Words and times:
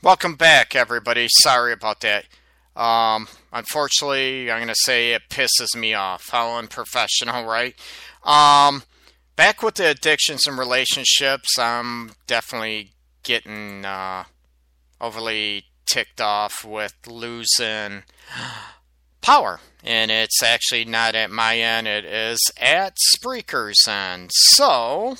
Welcome 0.00 0.36
back, 0.36 0.76
everybody. 0.76 1.26
Sorry 1.42 1.72
about 1.72 2.02
that. 2.02 2.26
Um, 2.76 3.26
unfortunately, 3.52 4.48
I'm 4.48 4.58
going 4.58 4.68
to 4.68 4.74
say 4.84 5.12
it 5.12 5.22
pisses 5.28 5.74
me 5.76 5.92
off. 5.92 6.28
How 6.30 6.56
unprofessional, 6.56 7.44
right? 7.46 7.74
Um, 8.22 8.84
back 9.34 9.60
with 9.60 9.74
the 9.74 9.90
addictions 9.90 10.46
and 10.46 10.56
relationships, 10.56 11.58
I'm 11.58 12.12
definitely 12.28 12.92
getting 13.24 13.84
uh, 13.84 14.22
overly 15.00 15.64
ticked 15.84 16.20
off 16.20 16.64
with 16.64 16.94
losing 17.08 18.04
power. 19.20 19.58
And 19.82 20.12
it's 20.12 20.44
actually 20.44 20.84
not 20.84 21.16
at 21.16 21.32
my 21.32 21.58
end, 21.58 21.88
it 21.88 22.04
is 22.04 22.38
at 22.56 22.94
Spreaker's 23.16 23.88
end. 23.88 24.30
So, 24.32 25.16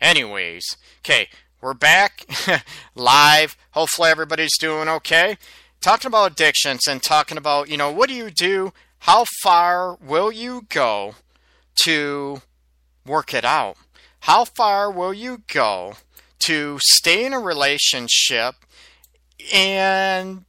anyways, 0.00 0.64
okay, 1.02 1.28
we're 1.66 1.74
back 1.74 2.24
live. 2.94 3.56
Hopefully, 3.72 4.08
everybody's 4.08 4.56
doing 4.56 4.88
okay. 4.88 5.36
Talking 5.80 6.06
about 6.06 6.30
addictions 6.30 6.86
and 6.88 7.02
talking 7.02 7.36
about, 7.36 7.68
you 7.68 7.76
know, 7.76 7.90
what 7.90 8.08
do 8.08 8.14
you 8.14 8.30
do? 8.30 8.72
How 9.00 9.24
far 9.42 9.96
will 9.96 10.30
you 10.30 10.66
go 10.68 11.16
to 11.82 12.40
work 13.04 13.34
it 13.34 13.44
out? 13.44 13.78
How 14.20 14.44
far 14.44 14.92
will 14.92 15.12
you 15.12 15.42
go 15.52 15.94
to 16.46 16.78
stay 16.82 17.26
in 17.26 17.32
a 17.32 17.40
relationship 17.40 18.54
and 19.52 20.44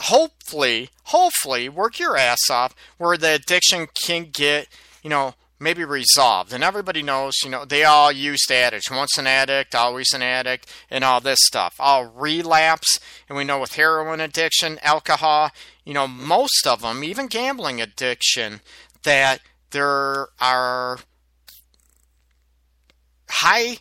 hopefully, 0.00 0.88
hopefully 1.04 1.68
work 1.68 1.98
your 1.98 2.16
ass 2.16 2.48
off 2.50 2.74
where 2.96 3.18
the 3.18 3.34
addiction 3.34 3.88
can 4.02 4.30
get, 4.32 4.68
you 5.02 5.10
know, 5.10 5.34
maybe 5.64 5.82
resolved. 5.82 6.52
And 6.52 6.62
everybody 6.62 7.02
knows, 7.02 7.32
you 7.42 7.50
know, 7.50 7.64
they 7.64 7.82
all 7.82 8.12
use 8.12 8.48
adage 8.50 8.90
once 8.90 9.16
an 9.16 9.26
addict, 9.26 9.74
always 9.74 10.12
an 10.12 10.22
addict, 10.22 10.70
and 10.90 11.02
all 11.02 11.20
this 11.20 11.40
stuff. 11.42 11.74
All 11.80 12.04
relapse. 12.04 13.00
And 13.28 13.36
we 13.36 13.44
know 13.44 13.58
with 13.58 13.74
heroin 13.74 14.20
addiction, 14.20 14.78
alcohol, 14.82 15.50
you 15.84 15.94
know, 15.94 16.06
most 16.06 16.66
of 16.66 16.82
them, 16.82 17.02
even 17.02 17.26
gambling 17.26 17.80
addiction, 17.80 18.60
that 19.02 19.40
there 19.70 20.28
are 20.38 20.98
high 23.28 23.78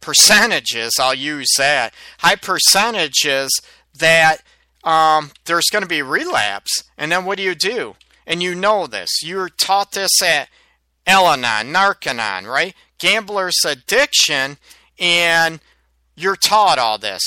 percentages, 0.00 0.94
I'll 0.98 1.14
use 1.14 1.52
that, 1.58 1.92
high 2.20 2.36
percentages 2.36 3.50
that 3.98 4.38
um, 4.82 5.30
there's 5.44 5.68
going 5.70 5.82
to 5.82 5.88
be 5.88 6.02
relapse. 6.02 6.84
And 6.96 7.12
then 7.12 7.26
what 7.26 7.36
do 7.36 7.44
you 7.44 7.54
do? 7.54 7.96
And 8.26 8.42
you 8.42 8.54
know 8.54 8.86
this. 8.86 9.10
You're 9.22 9.50
taught 9.50 9.92
this 9.92 10.22
at 10.22 10.48
Al-Anon, 11.08 11.72
Narcanon, 11.72 12.46
right? 12.46 12.74
Gambler's 12.98 13.64
addiction, 13.64 14.58
and 14.98 15.60
you're 16.14 16.36
taught 16.36 16.78
all 16.78 16.98
this. 16.98 17.22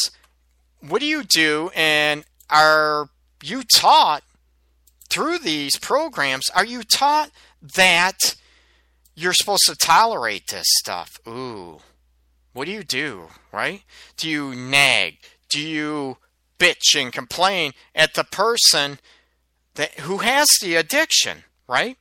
What 0.87 1.01
do 1.01 1.07
you 1.07 1.23
do? 1.23 1.71
And 1.75 2.23
are 2.49 3.09
you 3.43 3.63
taught 3.63 4.23
through 5.09 5.39
these 5.39 5.77
programs? 5.77 6.47
Are 6.49 6.65
you 6.65 6.83
taught 6.83 7.31
that 7.75 8.35
you're 9.15 9.33
supposed 9.33 9.65
to 9.65 9.75
tolerate 9.75 10.47
this 10.51 10.67
stuff? 10.79 11.19
Ooh, 11.27 11.79
what 12.53 12.65
do 12.65 12.71
you 12.71 12.83
do, 12.83 13.29
right? 13.51 13.81
Do 14.15 14.29
you 14.29 14.53
nag? 14.53 15.17
Do 15.49 15.59
you 15.59 16.17
bitch 16.59 16.95
and 16.95 17.11
complain 17.11 17.71
at 17.95 18.13
the 18.13 18.23
person 18.23 18.99
that 19.75 20.01
who 20.01 20.19
has 20.19 20.47
the 20.61 20.75
addiction, 20.75 21.43
right? 21.67 21.97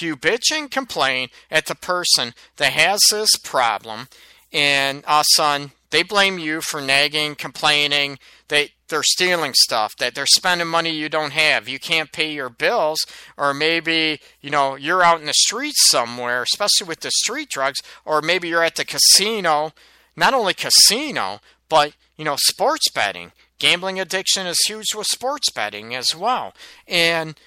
Do 0.00 0.06
you 0.06 0.16
bitch 0.16 0.50
and 0.50 0.70
complain 0.70 1.28
at 1.50 1.66
the 1.66 1.74
person 1.74 2.32
that 2.56 2.72
has 2.72 3.00
this 3.10 3.36
problem 3.36 4.08
and 4.50 5.04
ah, 5.06 5.16
all 5.16 5.20
of 5.20 5.26
a 5.30 5.34
sudden 5.36 5.72
they 5.90 6.02
blame 6.02 6.38
you 6.38 6.62
for 6.62 6.80
nagging, 6.80 7.34
complaining, 7.34 8.18
they 8.48 8.70
they're 8.88 9.02
stealing 9.02 9.52
stuff, 9.54 9.94
that 9.98 10.14
they're 10.14 10.24
spending 10.24 10.68
money 10.68 10.88
you 10.88 11.10
don't 11.10 11.34
have, 11.34 11.68
you 11.68 11.78
can't 11.78 12.12
pay 12.12 12.32
your 12.32 12.48
bills, 12.48 12.98
or 13.36 13.52
maybe, 13.52 14.20
you 14.40 14.48
know, 14.48 14.74
you're 14.74 15.02
out 15.02 15.20
in 15.20 15.26
the 15.26 15.34
streets 15.34 15.90
somewhere, 15.90 16.42
especially 16.44 16.88
with 16.88 17.00
the 17.00 17.10
street 17.16 17.50
drugs, 17.50 17.80
or 18.06 18.22
maybe 18.22 18.48
you're 18.48 18.64
at 18.64 18.76
the 18.76 18.86
casino, 18.86 19.72
not 20.16 20.32
only 20.32 20.54
casino, 20.54 21.40
but, 21.68 21.92
you 22.16 22.24
know, 22.24 22.36
sports 22.38 22.90
betting. 22.90 23.32
Gambling 23.58 24.00
addiction 24.00 24.46
is 24.46 24.56
huge 24.66 24.94
with 24.96 25.06
sports 25.08 25.50
betting 25.50 25.94
as 25.94 26.16
well. 26.16 26.54
And 26.88 27.38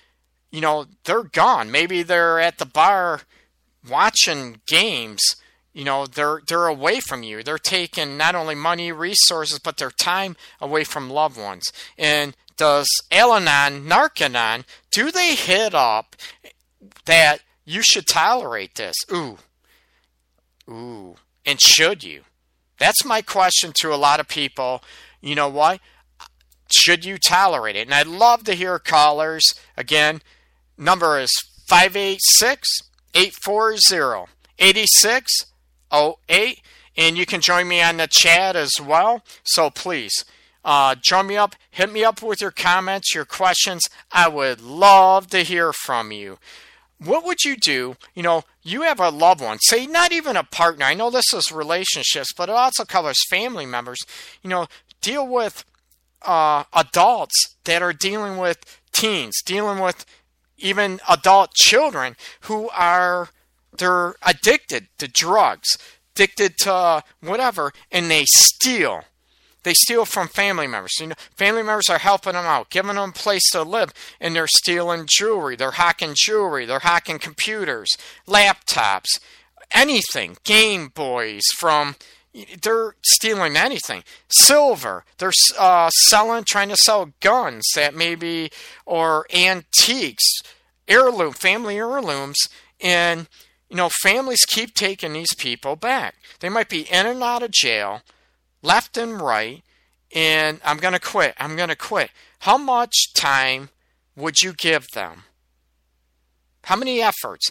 you 0.54 0.62
know, 0.62 0.86
they're 1.06 1.24
gone. 1.24 1.72
Maybe 1.72 2.04
they're 2.04 2.40
at 2.40 2.60
the 2.60 2.66
bar 2.66 3.22
watching 3.90 4.62
games. 4.68 5.20
You 5.74 5.84
know, 5.84 6.06
they're 6.06 6.42
they're 6.48 6.68
away 6.68 7.00
from 7.00 7.24
you. 7.24 7.42
They're 7.42 7.58
taking 7.58 8.18
not 8.18 8.36
only 8.36 8.54
money, 8.54 8.92
resources, 8.92 9.58
but 9.58 9.78
their 9.78 9.90
time 9.90 10.36
away 10.62 10.84
from 10.84 11.10
loved 11.10 11.38
ones. 11.38 11.64
And 11.98 12.36
does 12.56 12.88
Al-Anon, 13.12 13.90
Narcanon, 13.90 14.66
do 14.92 15.10
they 15.10 15.34
hit 15.34 15.74
up 15.74 16.16
that 17.06 17.40
you 17.66 17.82
should 17.82 18.06
tolerate 18.06 18.76
this? 18.76 18.96
Ooh. 19.12 19.40
Ooh. 20.70 21.16
And 21.48 21.60
should 21.60 22.04
you? 22.04 22.22
That's 22.78 23.04
my 23.04 23.24
question 23.24 23.74
to 23.82 23.92
a 23.92 23.98
lot 23.98 24.20
of 24.20 24.28
people. 24.28 24.84
You 25.20 25.34
know 25.34 25.50
what? 25.50 25.80
Should 26.72 27.06
you 27.06 27.18
tolerate 27.18 27.76
it? 27.76 27.88
And 27.88 27.94
I'd 27.96 28.06
love 28.06 28.44
to 28.44 28.54
hear 28.54 28.78
callers. 28.78 29.44
Again, 29.76 30.22
Number 30.78 31.20
is 31.20 31.32
586 31.68 32.70
840 33.14 34.32
8608. 34.60 36.62
And 36.96 37.18
you 37.18 37.26
can 37.26 37.42
join 37.42 37.68
me 37.68 37.82
on 37.82 37.98
the 37.98 38.08
chat 38.08 38.56
as 38.56 38.74
well. 38.80 39.24
So 39.44 39.72
please 39.72 40.24
uh, 40.66 40.96
join 40.96 41.28
me 41.28 41.38
up, 41.38 41.56
hit 41.70 41.92
me 41.92 42.04
up 42.04 42.22
with 42.22 42.42
your 42.42 42.52
comments, 42.52 43.14
your 43.14 43.26
questions. 43.26 43.84
I 44.12 44.28
would 44.28 44.62
love 44.62 45.28
to 45.28 45.44
hear 45.44 45.74
from 45.74 46.12
you. 46.12 46.38
What 47.00 47.26
would 47.26 47.44
you 47.44 47.58
do? 47.58 47.98
You 48.14 48.24
know, 48.24 48.44
you 48.62 48.84
have 48.84 49.00
a 49.00 49.10
loved 49.10 49.42
one, 49.42 49.60
say 49.60 49.86
not 49.86 50.14
even 50.14 50.38
a 50.38 50.44
partner. 50.44 50.86
I 50.86 50.94
know 50.94 51.10
this 51.10 51.34
is 51.34 51.52
relationships, 51.52 52.32
but 52.36 52.48
it 52.48 52.56
also 52.56 52.86
covers 52.86 53.18
family 53.30 53.66
members. 53.66 54.00
You 54.42 54.50
know, 54.50 54.68
deal 55.02 55.28
with 55.28 55.66
uh, 56.22 56.64
adults 56.72 57.56
that 57.66 57.82
are 57.82 57.92
dealing 57.92 58.38
with 58.38 58.80
teens, 58.94 59.42
dealing 59.44 59.80
with 59.80 60.06
even 60.64 61.00
adult 61.10 61.54
children 61.54 62.16
who 62.42 62.70
are 62.70 63.30
they're 63.78 64.16
addicted 64.26 64.88
to 65.00 65.08
drugs, 65.08 65.78
addicted 66.16 66.58
to 66.60 67.04
whatever, 67.22 67.72
and 67.92 68.10
they 68.10 68.26
steal. 68.26 69.04
They 69.64 69.74
steal 69.74 70.06
from 70.06 70.28
family 70.28 70.68
members. 70.68 70.92
You 71.00 71.08
know, 71.08 71.16
family 71.36 71.64
members 71.64 71.90
are 71.90 71.98
helping 71.98 72.34
them 72.34 72.46
out, 72.46 72.70
giving 72.70 72.96
them 72.96 73.10
a 73.10 73.14
place 73.14 73.50
to 73.52 73.64
live, 73.64 73.94
and 74.20 74.36
they're 74.36 74.48
stealing 74.48 75.08
jewelry. 75.10 75.56
They're 75.56 75.72
hacking 75.72 76.14
jewelry. 76.16 76.66
They're 76.66 76.80
hacking 76.80 77.20
computers, 77.20 77.90
laptops, 78.28 79.20
anything, 79.74 80.38
Game 80.44 80.90
Boys 80.90 81.44
from 81.58 81.96
they're 82.62 82.96
stealing 83.04 83.56
anything. 83.56 84.04
Silver, 84.30 85.06
they're 85.20 85.32
uh, 85.60 85.90
selling, 85.90 86.44
trying 86.44 86.70
to 86.70 86.76
sell 86.76 87.14
guns 87.20 87.64
that 87.76 87.94
maybe, 87.94 88.52
or 88.86 89.28
antiques, 89.34 90.42
heirloom, 90.88 91.34
family 91.34 91.78
heirlooms, 91.78 92.38
and 92.82 93.28
you 93.70 93.78
know, 93.78 93.90
families 94.02 94.46
keep 94.46 94.76
taking 94.76 95.14
these 95.14 95.34
people 95.36 95.76
back. 95.76 96.16
They 96.40 96.50
might 96.50 96.70
be 96.70 96.82
in 96.82 97.08
and 97.08 97.24
out 97.24 97.44
of 97.44 97.52
jail, 97.52 98.02
left 98.62 98.98
and 98.98 99.20
right, 99.20 99.64
and 100.14 100.62
I'm 100.64 100.78
going 100.78 100.94
to 100.94 101.00
quit. 101.00 101.34
I'm 101.40 101.56
going 101.56 101.70
to 101.70 101.76
quit. 101.76 102.12
How 102.40 102.58
much 102.58 103.14
time 103.16 103.70
would 104.16 104.42
you 104.42 104.54
give 104.54 104.86
them? 104.94 105.24
How 106.66 106.76
many 106.76 107.02
efforts? 107.02 107.50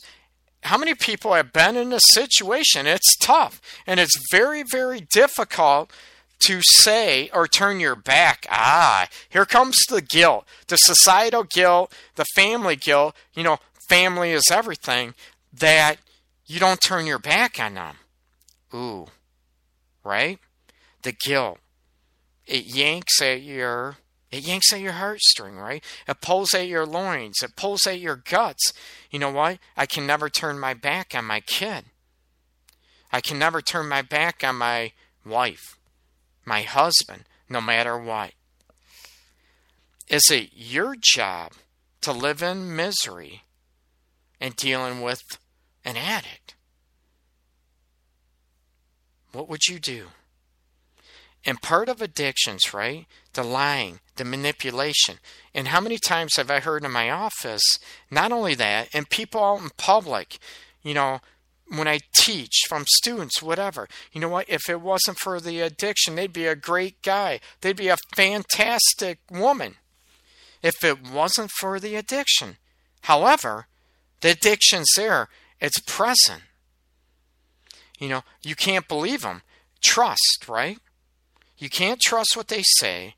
how 0.65 0.79
many 0.79 0.95
people 0.95 1.35
have 1.35 1.53
been 1.53 1.77
in 1.77 1.91
this 1.91 2.05
situation? 2.13 2.87
It's 2.87 3.17
tough 3.17 3.61
and 3.87 3.99
it's 3.99 4.17
very, 4.31 4.63
very 4.63 5.07
difficult 5.13 5.91
to 6.47 6.61
say 6.63 7.31
or 7.33 7.47
turn 7.47 7.81
your 7.81 7.97
back. 7.97 8.47
Ah, 8.51 9.09
here 9.29 9.47
comes 9.47 9.77
the 9.89 10.03
guilt, 10.03 10.47
the 10.69 10.77
societal 10.77 11.45
guilt, 11.45 11.93
the 12.17 12.25
family 12.35 12.77
guilt. 12.77 13.15
You 13.35 13.43
know, 13.43 13.59
family 13.89 14.33
is 14.33 14.45
everything 14.51 15.15
that 15.53 15.97
you 16.47 16.59
don't 16.59 16.81
turn 16.81 17.07
your 17.07 17.19
back 17.19 17.59
on 17.61 17.75
them. 17.75 17.97
Ooh, 18.75 19.07
right? 20.05 20.39
The 21.03 21.13
guilt. 21.13 21.59
It 22.47 22.65
yanks 22.75 23.21
at 23.23 23.43
your 23.43 23.97
it 24.33 24.47
yanks 24.47 24.73
at 24.73 24.81
your 24.81 24.95
heartstring, 24.95 25.61
right? 25.61 25.85
It 26.09 26.21
pulls 26.23 26.55
at 26.55 26.67
your 26.67 26.87
loins. 26.87 27.43
It 27.43 27.55
pulls 27.55 27.87
at 27.87 28.01
your 28.01 28.17
guts. 28.17 28.73
You 29.11 29.19
know 29.19 29.31
what? 29.31 29.59
I 29.77 29.85
can 29.85 30.07
never 30.07 30.31
turn 30.31 30.59
my 30.59 30.73
back 30.73 31.15
on 31.15 31.27
my 31.27 31.41
kid. 31.41 31.85
I 33.13 33.21
can 33.21 33.39
never 33.39 33.61
turn 33.61 33.89
my 33.89 34.01
back 34.01 34.43
on 34.43 34.57
my 34.57 34.93
wife, 35.25 35.77
my 36.45 36.63
husband, 36.63 37.25
no 37.49 37.61
matter 37.61 37.99
what. 37.99 38.33
Is 40.09 40.31
it 40.31 40.51
your 40.53 40.97
job 40.99 41.53
to 42.03 42.13
live 42.13 42.43
in 42.43 42.75
misery 42.75 43.43
and 44.41 44.57
dealing 44.57 45.01
with 45.01 45.23
an 45.85 45.97
addict? 45.97 46.55
What 49.33 49.49
would 49.49 49.67
you 49.69 49.79
do? 49.79 50.09
And 51.45 51.61
part 51.61 51.89
of 51.89 52.01
addictions, 52.01 52.73
right? 52.73 53.07
The 53.33 53.43
lying, 53.43 54.01
the 54.17 54.25
manipulation. 54.25 55.19
And 55.55 55.69
how 55.69 55.81
many 55.81 55.99
times 55.99 56.37
have 56.37 56.51
I 56.51 56.61
heard 56.61 56.85
in 56.85 56.93
my 56.93 57.11
office, 57.11 57.65
not 58.11 58.31
only 58.31 58.55
that, 58.55 58.89
and 58.95 59.09
people 59.09 59.43
out 59.43 59.61
in 59.61 59.71
public, 59.77 60.39
you 60.83 60.95
know, 60.95 61.21
when 61.75 61.89
I 61.89 62.01
teach 62.15 62.65
from 62.69 62.85
students, 62.87 63.43
whatever, 63.43 63.89
you 64.13 64.21
know 64.21 64.29
what? 64.29 64.49
If 64.49 64.69
it 64.69 64.81
wasn't 64.81 65.19
for 65.19 65.41
the 65.41 65.61
addiction, 65.61 66.15
they'd 66.15 66.33
be 66.33 66.47
a 66.47 66.55
great 66.55 67.01
guy. 67.03 67.41
They'd 67.61 67.77
be 67.77 67.89
a 67.89 67.97
fantastic 68.15 69.19
woman 69.31 69.77
if 70.63 70.85
it 70.85 71.09
wasn't 71.09 71.51
for 71.51 71.81
the 71.81 71.97
addiction. 71.97 72.57
However, 73.03 73.67
the 74.21 74.31
addiction's 74.31 74.91
there, 74.97 75.29
it's 75.61 75.81
present. 75.81 76.43
You 77.99 78.09
know, 78.09 78.23
you 78.43 78.55
can't 78.55 78.87
believe 78.87 79.23
them. 79.23 79.43
Trust, 79.81 80.47
right? 80.49 80.79
You 81.59 81.69
can't 81.69 82.01
trust 82.01 82.37
what 82.37 82.49
they 82.49 82.63
say. 82.63 83.15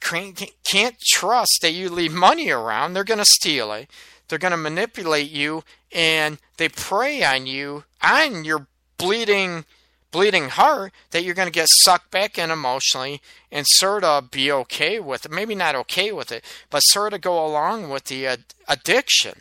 Can't 0.00 0.96
trust 1.06 1.58
that 1.62 1.72
you 1.72 1.88
leave 1.88 2.12
money 2.12 2.50
around. 2.50 2.92
They're 2.92 3.04
going 3.04 3.18
to 3.18 3.24
steal 3.24 3.72
it. 3.72 3.90
They're 4.32 4.38
going 4.38 4.52
to 4.52 4.56
manipulate 4.56 5.30
you 5.30 5.62
and 5.92 6.38
they 6.56 6.70
prey 6.70 7.22
on 7.22 7.46
you, 7.46 7.84
on 8.02 8.46
your 8.46 8.66
bleeding 8.96 9.66
bleeding 10.10 10.48
heart 10.48 10.92
that 11.10 11.22
you're 11.22 11.34
going 11.34 11.48
to 11.48 11.52
get 11.52 11.68
sucked 11.84 12.10
back 12.10 12.38
in 12.38 12.50
emotionally 12.50 13.20
and 13.50 13.66
sort 13.66 14.04
of 14.04 14.30
be 14.30 14.50
okay 14.50 14.98
with 15.00 15.26
it. 15.26 15.30
Maybe 15.30 15.54
not 15.54 15.74
okay 15.74 16.12
with 16.12 16.32
it, 16.32 16.44
but 16.70 16.80
sort 16.80 17.12
of 17.12 17.20
go 17.20 17.44
along 17.44 17.90
with 17.90 18.04
the 18.04 18.26
ad- 18.26 18.54
addiction. 18.68 19.40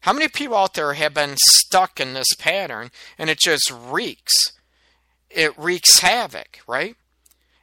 How 0.00 0.14
many 0.14 0.28
people 0.28 0.56
out 0.56 0.72
there 0.74 0.94
have 0.94 1.12
been 1.12 1.36
stuck 1.38 2.00
in 2.00 2.14
this 2.14 2.34
pattern 2.38 2.90
and 3.18 3.28
it 3.28 3.38
just 3.38 3.70
reeks? 3.70 4.52
it 5.30 5.58
wreaks 5.58 6.00
havoc, 6.00 6.60
right? 6.66 6.96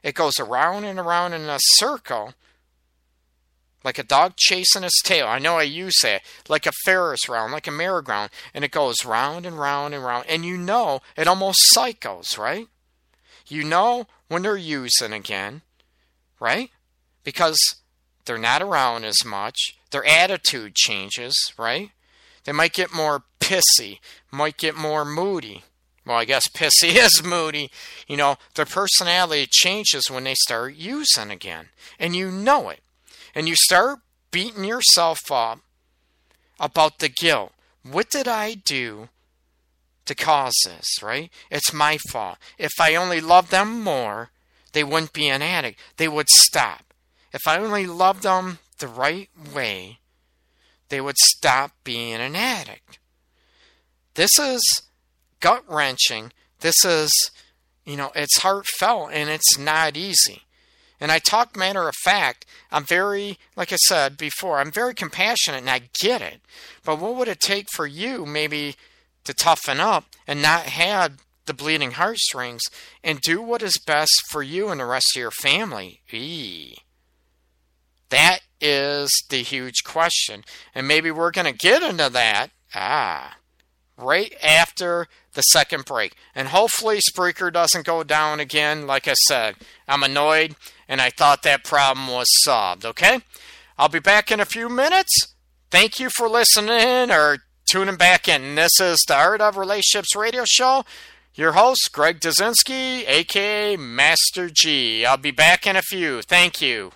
It 0.02 0.14
goes 0.14 0.38
around 0.38 0.84
and 0.84 0.98
around 0.98 1.32
in 1.32 1.42
a 1.42 1.58
circle 1.60 2.34
like 3.86 3.98
a 3.98 4.02
dog 4.02 4.34
chasing 4.36 4.82
his 4.82 5.00
tail. 5.04 5.28
I 5.28 5.38
know 5.38 5.56
I 5.56 5.62
use 5.62 5.94
that 6.02 6.22
like 6.48 6.66
a 6.66 6.72
Ferris 6.84 7.28
round, 7.28 7.52
like 7.52 7.68
a 7.68 7.70
merry-go-round, 7.70 8.30
and 8.52 8.64
it 8.64 8.72
goes 8.72 9.04
round 9.04 9.46
and 9.46 9.58
round 9.58 9.94
and 9.94 10.04
round. 10.04 10.26
And 10.28 10.44
you 10.44 10.58
know 10.58 11.00
it 11.16 11.28
almost 11.28 11.72
cycles, 11.72 12.36
right? 12.36 12.66
You 13.46 13.62
know 13.62 14.08
when 14.26 14.42
they're 14.42 14.56
using 14.56 15.12
again, 15.12 15.62
right? 16.40 16.70
Because 17.22 17.58
they're 18.24 18.36
not 18.36 18.60
around 18.60 19.04
as 19.04 19.24
much. 19.24 19.78
Their 19.92 20.04
attitude 20.04 20.74
changes, 20.74 21.52
right? 21.56 21.90
They 22.44 22.52
might 22.52 22.72
get 22.72 22.92
more 22.92 23.22
pissy, 23.40 24.00
might 24.32 24.56
get 24.56 24.74
more 24.74 25.04
moody, 25.04 25.62
well, 26.04 26.16
I 26.16 26.24
guess 26.24 26.48
pissy 26.48 26.94
is 27.04 27.22
moody. 27.24 27.70
You 28.06 28.16
know, 28.16 28.36
their 28.54 28.64
personality 28.64 29.46
changes 29.50 30.10
when 30.10 30.24
they 30.24 30.34
start 30.34 30.74
using 30.74 31.30
again. 31.30 31.68
And 31.98 32.14
you 32.14 32.30
know 32.30 32.68
it. 32.70 32.80
And 33.36 33.46
you 33.46 33.54
start 33.54 33.98
beating 34.30 34.64
yourself 34.64 35.30
up 35.30 35.60
about 36.58 37.00
the 37.00 37.10
guilt. 37.10 37.52
What 37.82 38.08
did 38.08 38.26
I 38.26 38.54
do 38.54 39.10
to 40.06 40.14
cause 40.14 40.54
this, 40.64 41.02
right? 41.02 41.30
It's 41.50 41.70
my 41.70 41.98
fault. 42.10 42.38
If 42.56 42.72
I 42.80 42.94
only 42.94 43.20
loved 43.20 43.50
them 43.50 43.82
more, 43.82 44.30
they 44.72 44.82
wouldn't 44.82 45.12
be 45.12 45.28
an 45.28 45.42
addict. 45.42 45.78
They 45.98 46.08
would 46.08 46.30
stop. 46.30 46.94
If 47.30 47.42
I 47.46 47.58
only 47.58 47.86
loved 47.86 48.22
them 48.22 48.58
the 48.78 48.88
right 48.88 49.28
way, 49.54 49.98
they 50.88 51.02
would 51.02 51.18
stop 51.18 51.72
being 51.84 52.14
an 52.14 52.34
addict. 52.34 52.98
This 54.14 54.38
is 54.38 54.62
gut 55.40 55.62
wrenching. 55.68 56.32
This 56.60 56.86
is, 56.86 57.12
you 57.84 57.96
know, 57.96 58.12
it's 58.14 58.38
heartfelt 58.38 59.10
and 59.12 59.28
it's 59.28 59.58
not 59.58 59.94
easy. 59.94 60.45
And 61.00 61.12
I 61.12 61.18
talk 61.18 61.56
matter 61.56 61.88
of 61.88 61.94
fact. 62.04 62.46
I'm 62.70 62.84
very, 62.84 63.38
like 63.56 63.72
I 63.72 63.76
said 63.76 64.16
before, 64.16 64.58
I'm 64.58 64.70
very 64.70 64.94
compassionate 64.94 65.60
and 65.60 65.70
I 65.70 65.82
get 66.00 66.22
it. 66.22 66.40
But 66.84 66.98
what 66.98 67.16
would 67.16 67.28
it 67.28 67.40
take 67.40 67.66
for 67.72 67.86
you 67.86 68.24
maybe 68.26 68.76
to 69.24 69.34
toughen 69.34 69.80
up 69.80 70.04
and 70.26 70.40
not 70.40 70.62
have 70.62 71.18
the 71.46 71.54
bleeding 71.54 71.92
heartstrings 71.92 72.62
and 73.04 73.20
do 73.20 73.40
what 73.40 73.62
is 73.62 73.78
best 73.86 74.22
for 74.30 74.42
you 74.42 74.68
and 74.68 74.80
the 74.80 74.86
rest 74.86 75.12
of 75.14 75.20
your 75.20 75.30
family? 75.30 76.00
Eee. 76.12 76.76
That 78.08 78.40
is 78.60 79.10
the 79.28 79.42
huge 79.42 79.82
question. 79.84 80.44
And 80.74 80.88
maybe 80.88 81.10
we're 81.10 81.30
going 81.30 81.52
to 81.52 81.58
get 81.58 81.82
into 81.82 82.08
that. 82.10 82.50
Ah 82.74 83.36
right 83.96 84.34
after 84.42 85.08
the 85.36 85.42
second 85.42 85.84
break. 85.84 86.16
And 86.34 86.48
hopefully 86.48 86.98
Spreaker 86.98 87.52
doesn't 87.52 87.86
go 87.86 88.02
down 88.02 88.40
again. 88.40 88.86
Like 88.86 89.06
I 89.06 89.14
said, 89.28 89.54
I'm 89.86 90.02
annoyed 90.02 90.56
and 90.88 91.00
I 91.00 91.10
thought 91.10 91.42
that 91.42 91.62
problem 91.62 92.08
was 92.08 92.26
solved, 92.42 92.84
okay? 92.84 93.20
I'll 93.78 93.88
be 93.88 94.00
back 94.00 94.32
in 94.32 94.40
a 94.40 94.44
few 94.44 94.68
minutes. 94.68 95.34
Thank 95.70 96.00
you 96.00 96.10
for 96.10 96.28
listening 96.28 97.10
or 97.10 97.38
tuning 97.70 97.96
back 97.96 98.28
in. 98.28 98.56
This 98.56 98.80
is 98.80 98.98
the 99.06 99.14
Art 99.14 99.40
of 99.40 99.56
Relationships 99.56 100.16
radio 100.16 100.44
show. 100.44 100.84
Your 101.34 101.52
host, 101.52 101.90
Greg 101.92 102.20
Dazinski, 102.20 103.06
aka 103.06 103.76
Master 103.76 104.48
G. 104.50 105.04
I'll 105.04 105.18
be 105.18 105.32
back 105.32 105.66
in 105.66 105.76
a 105.76 105.82
few. 105.82 106.22
Thank 106.22 106.62
you. 106.62 106.92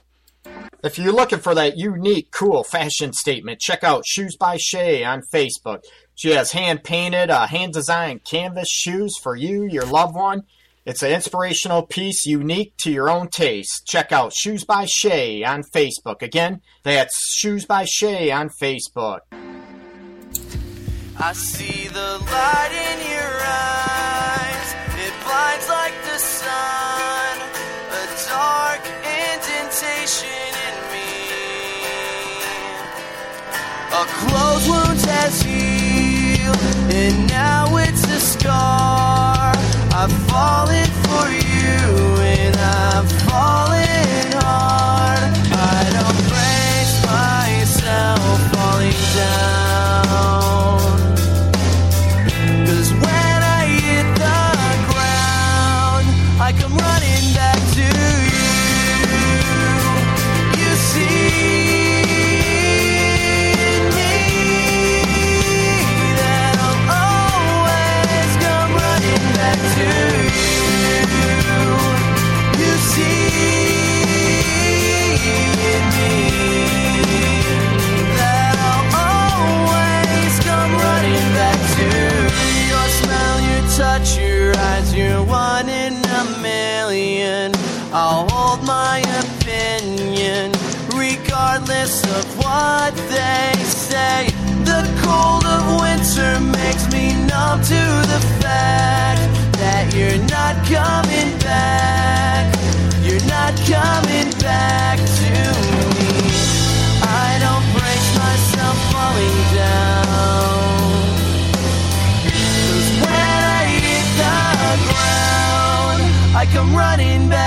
If 0.83 0.99
you're 0.99 1.13
looking 1.13 1.41
for 1.41 1.55
that 1.55 1.77
unique, 1.77 2.31
cool 2.31 2.65
fashion 2.65 3.13
statement, 3.13 3.61
check 3.61 3.85
out 3.85 4.07
Shoes 4.07 4.37
by 4.37 4.57
Shay 4.59 5.05
on 5.05 5.23
Facebook. 5.33 5.83
She 6.21 6.33
has 6.33 6.53
hand 6.53 6.85
painted, 6.85 7.31
uh, 7.31 7.47
hand 7.47 7.73
designed 7.73 8.25
canvas 8.25 8.69
shoes 8.69 9.15
for 9.23 9.35
you, 9.35 9.65
your 9.65 9.87
loved 9.87 10.15
one. 10.15 10.43
It's 10.85 11.03
an 11.03 11.13
inspirational 11.13 11.81
piece 11.87 12.27
unique 12.27 12.75
to 12.83 12.93
your 12.93 13.09
own 13.09 13.29
taste. 13.29 13.87
Check 13.87 14.13
out 14.13 14.35
Shoes 14.35 14.63
by 14.63 14.85
Shay 14.85 15.43
on 15.45 15.63
Facebook. 15.63 16.21
Again, 16.21 16.61
that's 16.83 17.35
Shoes 17.39 17.65
by 17.65 17.87
Shay 17.87 18.31
on 18.31 18.51
Facebook. 18.51 19.21
I 21.19 21.33
see 21.33 21.89
the 21.89 22.19
light 22.19 22.73
in 22.91 22.99
your 23.13 23.41
eyes. 23.43 24.75
It 25.01 25.15
blinds 25.25 25.69
like 25.71 25.95
the 26.05 26.19
sun. 26.19 27.39
A 27.97 28.05
dark 28.29 28.83
indentation 29.33 30.53
in 30.69 30.77
me. 30.93 31.09
A 33.95 34.05
closed 34.05 34.69
wound 34.69 35.01
and 36.93 37.29
now 37.29 37.77
it's 37.77 38.05
a 38.05 38.21
scar. 38.21 39.53
I've 39.93 40.13
fallen 40.29 40.89
for 41.05 41.29
you, 41.31 42.23
and 42.23 42.57
I'm 42.57 43.07
falling 43.29 44.33
hard. 44.43 45.00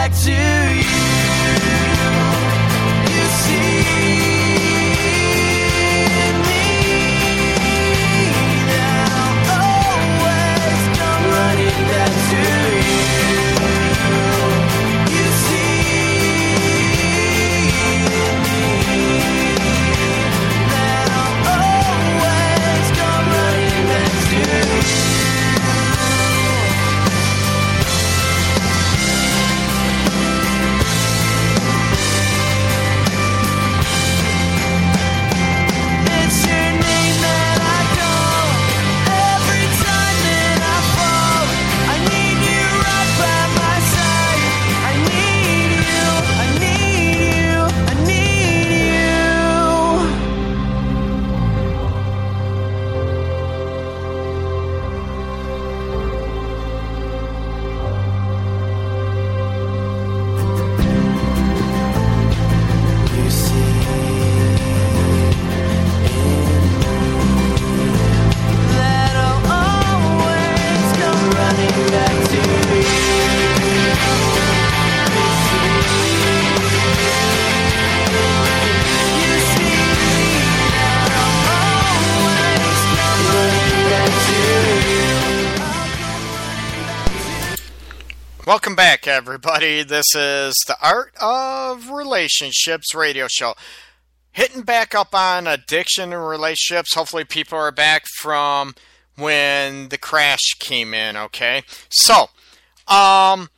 Back 0.03 0.12
to 0.12 0.62
Welcome 88.53 88.75
back, 88.75 89.07
everybody. 89.07 89.81
This 89.81 90.13
is 90.13 90.53
the 90.67 90.77
Art 90.79 91.15
of 91.19 91.89
Relationships 91.89 92.93
radio 92.93 93.25
show. 93.27 93.55
Hitting 94.31 94.62
back 94.62 94.93
up 94.93 95.15
on 95.15 95.48
addiction 95.48 96.13
and 96.13 96.27
relationships. 96.27 96.93
Hopefully, 96.93 97.25
people 97.25 97.57
are 97.57 97.72
back 97.72 98.03
from 98.19 98.75
when 99.15 99.89
the 99.89 99.98
crash 99.98 100.53
came 100.60 100.93
in, 100.93 101.17
okay? 101.17 101.63
So, 101.89 102.27
um, 102.88 103.50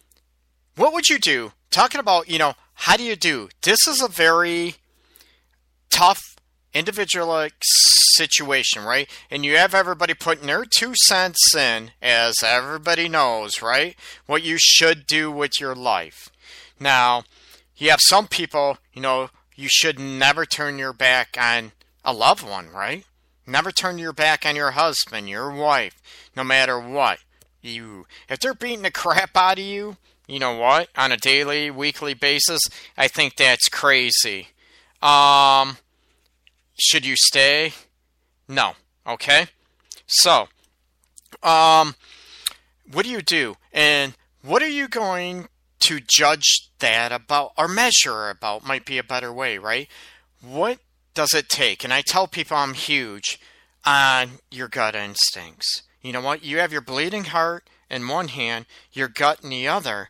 what 0.78 0.94
would 0.94 1.10
you 1.10 1.20
do? 1.20 1.52
Talking 1.72 2.00
about, 2.00 2.30
you 2.30 2.40
know, 2.40 2.54
how 2.76 2.96
do 2.96 3.04
you 3.04 3.18
do? 3.18 3.50
This 3.64 3.86
is 3.90 4.02
a 4.02 4.08
very 4.08 4.76
tough 5.90 6.35
individual 6.76 7.48
situation, 7.64 8.84
right? 8.84 9.10
And 9.32 9.44
you 9.44 9.58
have 9.58 9.74
everybody 9.74 10.14
putting 10.14 10.46
their 10.46 10.66
two 10.66 10.94
cents 11.08 11.56
in, 11.56 11.92
as 12.02 12.36
everybody 12.44 13.10
knows, 13.10 13.62
right? 13.62 13.96
What 14.28 14.44
you 14.44 14.58
should 14.60 15.08
do 15.08 15.32
with 15.32 15.60
your 15.60 15.74
life. 15.74 16.30
Now, 16.80 17.24
you 17.78 17.90
have 17.90 18.02
some 18.02 18.28
people, 18.28 18.78
you 18.94 19.02
know, 19.02 19.30
you 19.56 19.70
should 19.72 19.98
never 19.98 20.46
turn 20.46 20.78
your 20.78 20.94
back 20.94 21.38
on 21.40 21.72
a 22.04 22.14
loved 22.14 22.44
one, 22.48 22.70
right? 22.70 23.06
Never 23.48 23.72
turn 23.72 23.98
your 23.98 24.14
back 24.14 24.46
on 24.46 24.56
your 24.56 24.72
husband, 24.72 25.30
your 25.30 25.50
wife, 25.50 26.02
no 26.36 26.44
matter 26.44 26.80
what. 26.80 27.20
You, 27.62 28.06
if 28.30 28.40
they're 28.40 28.54
beating 28.54 28.84
the 28.84 28.92
crap 28.92 29.36
out 29.36 29.58
of 29.58 29.66
you, 29.66 29.98
you 30.28 30.40
know 30.40 30.56
what, 30.56 30.90
on 30.98 31.12
a 31.12 31.18
daily, 31.18 31.72
weekly 31.72 32.14
basis, 32.14 32.62
I 32.98 33.08
think 33.08 33.36
that's 33.36 33.70
crazy. 33.70 34.50
Um, 35.02 35.78
should 36.76 37.06
you 37.06 37.16
stay? 37.16 37.74
No. 38.48 38.74
Okay? 39.08 39.48
So, 40.08 40.48
um, 41.42 41.96
what 42.92 43.06
do 43.06 43.12
you 43.12 43.22
do? 43.22 43.56
And 43.74 44.14
what 44.42 44.62
are 44.62 44.70
you 44.70 44.88
going 44.88 45.48
to 45.82 46.00
judge 46.00 46.70
that 46.80 47.12
about 47.12 47.52
or 47.58 47.68
measure 47.68 48.30
about 48.30 48.66
might 48.66 48.86
be 48.86 48.98
a 48.98 49.04
better 49.04 49.32
way, 49.32 49.58
right? 49.58 49.88
What 50.42 50.80
does 51.14 51.34
it 51.34 51.50
take? 51.50 51.84
And 51.84 51.94
I 51.94 52.02
tell 52.02 52.28
people 52.28 52.58
I'm 52.58 52.74
huge 52.74 53.40
on 53.86 54.40
your 54.52 54.68
gut 54.68 54.96
instincts. 54.96 55.84
You 56.02 56.12
know 56.14 56.22
what? 56.22 56.44
You 56.44 56.58
have 56.60 56.72
your 56.72 56.82
bleeding 56.82 57.26
heart 57.26 57.68
in 57.90 58.08
one 58.08 58.28
hand, 58.30 58.66
your 58.92 59.08
gut 59.08 59.44
in 59.44 59.50
the 59.50 59.68
other. 59.68 60.10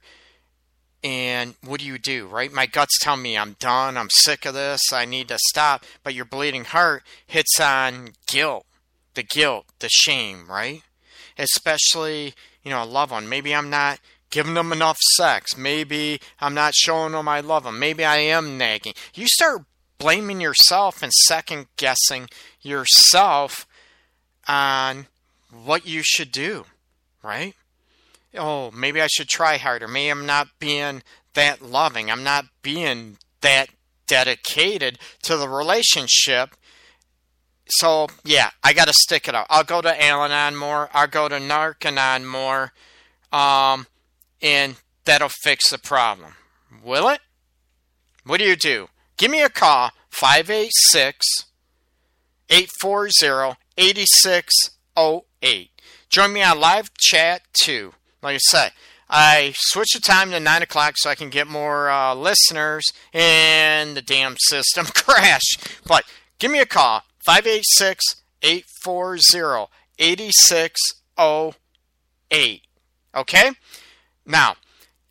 And 1.06 1.54
what 1.64 1.82
do 1.82 1.86
you 1.86 2.00
do, 2.00 2.26
right? 2.26 2.52
My 2.52 2.66
gut's 2.66 2.98
tell 2.98 3.16
me 3.16 3.38
I'm 3.38 3.58
done, 3.60 3.96
I'm 3.96 4.10
sick 4.10 4.44
of 4.44 4.56
this, 4.56 4.82
I 4.92 5.06
need 5.06 5.28
to 5.28 5.38
stop. 5.50 5.86
But 6.04 6.16
your 6.16 6.26
bleeding 6.26 6.66
heart 6.66 7.04
hits 7.28 7.60
on 7.60 8.14
guilt, 8.26 8.66
the 9.14 9.22
guilt, 9.22 9.68
the 9.78 9.90
shame, 9.90 10.48
right? 10.50 10.82
Especially, 11.38 12.34
you 12.64 12.72
know, 12.72 12.82
a 12.82 12.86
loved 12.86 13.12
one. 13.12 13.30
Maybe 13.30 13.54
I'm 13.54 13.70
not 13.70 14.00
giving 14.32 14.56
them 14.56 14.72
enough 14.72 14.98
sex. 15.16 15.56
Maybe 15.56 16.20
I'm 16.40 16.56
not 16.56 16.74
showing 16.74 17.12
them 17.12 17.28
I 17.28 17.40
love 17.42 17.66
them. 17.66 17.78
Maybe 17.78 18.04
I 18.04 18.18
am 18.18 18.58
nagging. 18.58 18.94
You 19.14 19.28
start 19.28 19.62
blaming 20.00 20.42
yourself 20.42 21.04
and 21.04 21.14
second 21.14 21.68
guessing 21.78 22.30
yourself 22.64 23.68
on 24.48 25.06
what 25.52 25.86
you 25.86 26.02
should 26.04 26.32
do, 26.32 26.66
right? 27.22 27.54
Oh, 28.38 28.72
maybe 28.72 29.02
I 29.02 29.08
should 29.08 29.28
try 29.28 29.58
harder. 29.58 29.88
Maybe 29.88 30.10
I'm 30.10 30.26
not 30.26 30.48
being 30.60 31.04
that 31.34 31.62
loving. 31.62 32.10
I'm 32.10 32.24
not 32.24 32.46
being 32.62 33.18
that 33.42 33.70
dedicated 34.08 35.00
to 35.24 35.38
the 35.38 35.50
relationship. 35.50 36.56
So, 37.68 38.08
yeah, 38.24 38.52
I 38.64 38.74
got 38.74 38.88
to 38.88 38.94
stick 38.94 39.28
it 39.28 39.36
out. 39.36 39.48
I'll 39.50 39.64
go 39.64 39.82
to 39.82 40.04
Al 40.04 40.24
Anon 40.24 40.56
more. 40.56 40.90
I'll 40.94 41.08
go 41.08 41.28
to 41.28 41.38
Narcanon 41.38 42.26
more. 42.26 42.74
Um, 43.32 43.88
and 44.42 44.76
that'll 45.06 45.30
fix 45.30 45.70
the 45.70 45.78
problem. 45.78 46.34
Will 46.84 47.10
it? 47.10 47.22
What 48.24 48.40
do 48.40 48.46
you 48.46 48.56
do? 48.56 48.90
Give 49.18 49.32
me 49.32 49.42
a 49.42 49.50
call, 49.50 49.92
586 50.10 51.46
840 52.50 53.58
8608. 53.78 55.72
Join 56.10 56.34
me 56.34 56.44
on 56.44 56.60
live 56.60 56.94
chat 56.98 57.42
too. 57.54 57.94
Like 58.26 58.36
I 58.36 58.40
say, 58.40 58.70
I 59.08 59.54
switched 59.56 59.94
the 59.94 60.00
time 60.00 60.32
to 60.32 60.40
9 60.40 60.64
o'clock 60.64 60.96
so 60.98 61.12
I 61.12 61.16
can 61.16 61.30
get 61.30 61.46
more 61.46 61.92
uh, 61.92 62.16
listeners 62.16 62.92
and 63.14 63.96
the 63.96 64.02
damn 64.02 64.36
system 64.40 64.86
crashed. 64.96 65.60
But 65.86 66.06
give 66.40 66.50
me 66.50 66.60
a 66.60 66.66
call 66.66 67.04
586 67.24 68.24
840 68.42 69.68
8608. 70.00 72.62
Okay? 73.16 73.52
Now, 74.26 74.56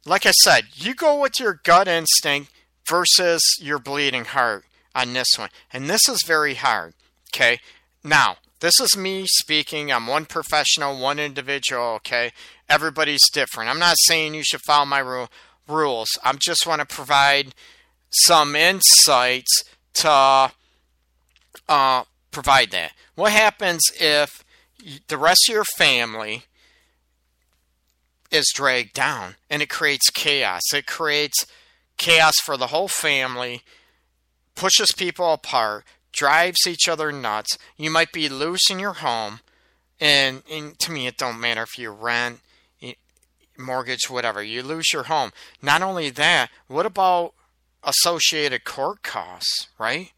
like 0.04 0.26
I 0.26 0.32
said, 0.32 0.64
you 0.74 0.96
go 0.96 1.20
with 1.20 1.38
your 1.38 1.60
gut 1.62 1.86
instinct 1.86 2.50
versus 2.88 3.44
your 3.60 3.78
bleeding 3.78 4.24
heart 4.24 4.64
on 4.92 5.12
this 5.12 5.28
one. 5.36 5.50
And 5.72 5.88
this 5.88 6.08
is 6.08 6.24
very 6.26 6.54
hard. 6.54 6.94
Okay? 7.32 7.60
Now, 8.02 8.38
this 8.64 8.80
is 8.80 8.96
me 8.96 9.26
speaking. 9.26 9.92
I'm 9.92 10.06
one 10.06 10.24
professional, 10.24 10.98
one 10.98 11.18
individual, 11.18 11.84
okay? 11.96 12.32
Everybody's 12.68 13.28
different. 13.32 13.70
I'm 13.70 13.78
not 13.78 13.96
saying 14.06 14.34
you 14.34 14.42
should 14.44 14.62
follow 14.62 14.86
my 14.86 15.00
ru- 15.00 15.28
rules. 15.68 16.08
I 16.24 16.32
just 16.34 16.66
want 16.66 16.80
to 16.80 16.86
provide 16.86 17.54
some 18.10 18.56
insights 18.56 19.64
to 19.94 20.50
uh, 21.68 22.04
provide 22.30 22.70
that. 22.70 22.92
What 23.14 23.32
happens 23.32 23.82
if 24.00 24.44
the 25.08 25.18
rest 25.18 25.48
of 25.48 25.54
your 25.54 25.64
family 25.76 26.44
is 28.30 28.50
dragged 28.54 28.94
down 28.94 29.36
and 29.50 29.62
it 29.62 29.68
creates 29.68 30.10
chaos? 30.10 30.62
It 30.72 30.86
creates 30.86 31.46
chaos 31.96 32.34
for 32.44 32.56
the 32.56 32.68
whole 32.68 32.88
family, 32.88 33.62
pushes 34.54 34.92
people 34.92 35.32
apart, 35.32 35.84
drives 36.12 36.66
each 36.66 36.88
other 36.88 37.12
nuts. 37.12 37.58
You 37.76 37.90
might 37.90 38.12
be 38.12 38.28
loose 38.28 38.70
in 38.70 38.78
your 38.78 38.94
home, 38.94 39.40
and, 40.00 40.42
and 40.50 40.78
to 40.80 40.92
me, 40.92 41.06
it 41.06 41.16
don't 41.16 41.40
matter 41.40 41.62
if 41.62 41.78
you 41.78 41.90
rent, 41.90 42.40
mortgage, 43.58 44.08
whatever. 44.08 44.42
You 44.42 44.62
lose 44.62 44.92
your 44.92 45.04
home. 45.04 45.32
Not 45.62 45.82
only 45.82 46.10
that, 46.10 46.50
what 46.66 46.86
about 46.86 47.34
associated 47.82 48.64
court 48.64 49.02
costs, 49.02 49.68
right? 49.78 50.12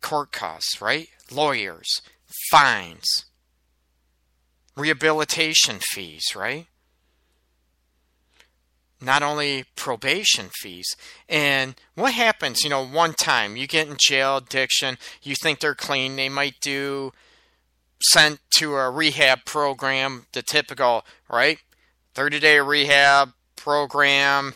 Court 0.00 0.32
costs, 0.32 0.80
right? 0.80 1.08
Lawyers, 1.30 2.00
fines, 2.50 3.24
rehabilitation 4.76 5.78
fees, 5.80 6.24
right? 6.34 6.66
not 9.04 9.22
only 9.22 9.64
probation 9.76 10.48
fees. 10.60 10.96
And 11.28 11.74
what 11.94 12.14
happens, 12.14 12.64
you 12.64 12.70
know, 12.70 12.84
one 12.84 13.12
time 13.12 13.56
you 13.56 13.66
get 13.66 13.88
in 13.88 13.96
jail, 13.98 14.38
addiction, 14.38 14.98
you 15.22 15.34
think 15.34 15.60
they're 15.60 15.74
clean, 15.74 16.16
they 16.16 16.28
might 16.28 16.54
do 16.60 17.12
sent 18.02 18.40
to 18.56 18.74
a 18.76 18.90
rehab 18.90 19.44
program, 19.44 20.26
the 20.32 20.42
typical, 20.42 21.04
right? 21.28 21.58
30 22.14 22.40
day 22.40 22.60
rehab 22.60 23.32
program, 23.56 24.54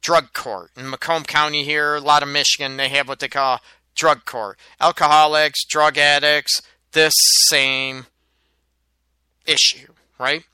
drug 0.00 0.32
court. 0.32 0.70
In 0.76 0.90
Macomb 0.90 1.24
County 1.24 1.64
here, 1.64 1.96
a 1.96 2.00
lot 2.00 2.22
of 2.22 2.28
Michigan, 2.28 2.76
they 2.76 2.88
have 2.88 3.08
what 3.08 3.20
they 3.20 3.28
call 3.28 3.60
drug 3.94 4.24
court. 4.24 4.58
Alcoholics, 4.80 5.64
drug 5.66 5.98
addicts, 5.98 6.60
this 6.92 7.14
same 7.48 8.06
issue, 9.46 9.92
right? 10.18 10.44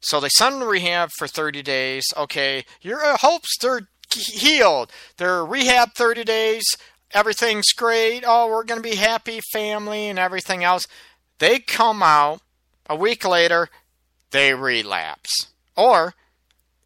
So 0.00 0.20
they 0.20 0.28
send 0.28 0.54
them 0.54 0.62
to 0.62 0.66
rehab 0.66 1.10
for 1.16 1.26
30 1.26 1.62
days. 1.62 2.04
Okay, 2.16 2.64
your 2.80 3.16
hopes 3.18 3.56
they're 3.60 3.88
healed. 4.14 4.90
They're 5.16 5.44
rehab 5.44 5.94
30 5.94 6.24
days. 6.24 6.64
Everything's 7.12 7.72
great. 7.72 8.24
Oh, 8.26 8.48
we're 8.48 8.64
going 8.64 8.82
to 8.82 8.88
be 8.88 8.96
happy 8.96 9.40
family 9.52 10.08
and 10.08 10.18
everything 10.18 10.64
else. 10.64 10.86
They 11.38 11.58
come 11.58 12.02
out 12.02 12.40
a 12.88 12.96
week 12.96 13.24
later, 13.24 13.68
they 14.30 14.54
relapse. 14.54 15.48
Or 15.76 16.14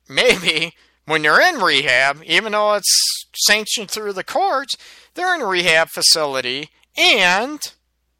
maybe 0.08 0.74
when 1.04 1.22
they're 1.22 1.40
in 1.40 1.60
rehab, 1.60 2.22
even 2.24 2.52
though 2.52 2.74
it's 2.74 3.26
sanctioned 3.46 3.90
through 3.90 4.12
the 4.12 4.24
courts, 4.24 4.76
they're 5.14 5.34
in 5.34 5.42
a 5.42 5.46
rehab 5.46 5.88
facility 5.88 6.70
and 6.96 7.60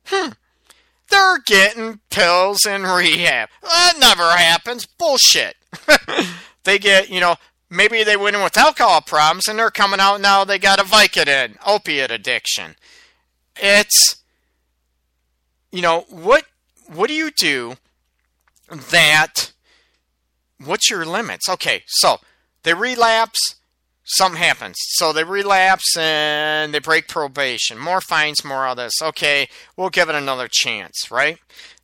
hmm, 0.07 0.31
they're 1.11 1.39
getting 1.47 2.01
pills 2.11 2.67
in 2.67 2.83
rehab. 2.83 3.49
That 3.63 3.95
never 3.99 4.31
happens. 4.31 4.87
Bullshit. 4.87 5.57
they 6.65 6.79
get, 6.79 7.11
you 7.11 7.21
know, 7.21 7.37
maybe 7.71 8.03
they 8.05 8.17
went 8.17 8.37
in 8.37 8.43
with 8.43 8.57
alcohol 8.57 9.01
problems 9.01 9.47
and 9.49 9.59
they're 9.59 9.71
coming 9.71 10.01
out 10.01 10.21
now 10.21 10.45
they 10.45 10.59
got 10.59 10.81
a 10.81 10.85
Vicodin, 10.85 11.57
opiate 11.67 12.11
addiction. 12.11 12.77
It's, 13.57 14.17
you 15.77 15.83
know, 15.83 16.07
what 16.09 16.47
what 16.87 17.09
do 17.09 17.15
you 17.15 17.31
do 17.31 17.77
that, 18.71 19.53
what's 20.65 20.89
your 20.89 21.05
limits? 21.05 21.51
Okay, 21.51 21.83
so 21.87 22.17
they 22.63 22.73
relapse, 22.73 23.57
something 24.05 24.41
happens. 24.41 24.77
So 24.79 25.13
they 25.13 25.23
relapse 25.23 25.95
and 25.99 26.73
they 26.73 26.79
break 26.79 27.09
probation. 27.09 27.79
More 27.79 28.01
fines, 28.01 28.43
more 28.43 28.67
of 28.67 28.79
this. 28.79 28.95
Okay, 29.03 29.49
we'll 29.77 29.91
give 29.91 30.09
it 30.09 30.15
another 30.15 30.49
chance, 30.51 31.11
right? 31.11 31.39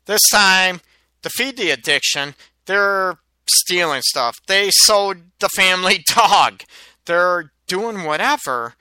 This 0.05 0.21
time, 0.31 0.81
to 1.21 1.29
feed 1.29 1.57
the 1.57 1.69
addiction, 1.69 2.33
they're 2.65 3.19
stealing 3.45 4.01
stuff. 4.01 4.37
They 4.47 4.71
sold 4.71 5.17
the 5.39 5.49
family 5.49 6.03
dog. 6.15 6.63
They're 7.05 7.51
doing 7.67 8.05
whatever 8.05 8.73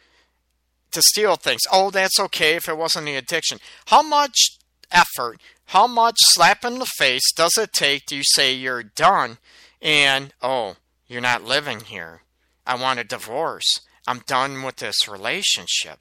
to 0.93 1.03
steal 1.03 1.37
things. 1.37 1.61
Oh, 1.71 1.91
that's 1.91 2.19
okay 2.19 2.55
if 2.55 2.67
it 2.67 2.79
wasn't 2.79 3.07
the 3.07 3.17
addiction. 3.17 3.59
How 3.87 4.03
much 4.03 4.59
effort, 4.93 5.41
how 5.67 5.87
much 5.87 6.17
slap 6.19 6.65
in 6.65 6.79
the 6.79 6.87
face 6.87 7.33
does 7.35 7.53
it 7.59 7.73
take 7.73 8.07
to 8.07 8.23
say 8.23 8.53
you're 8.53 8.83
done 8.83 9.39
and, 9.81 10.33
oh, 10.43 10.77
you're 11.07 11.21
not 11.21 11.45
living 11.45 11.81
here? 11.81 12.23
I 12.67 12.77
want 12.77 13.01
a 13.01 13.05
divorce. 13.05 13.81
I'm 14.07 14.21
done 14.27 14.63
with 14.63 14.77
this 14.77 15.09
relationship. 15.09 15.99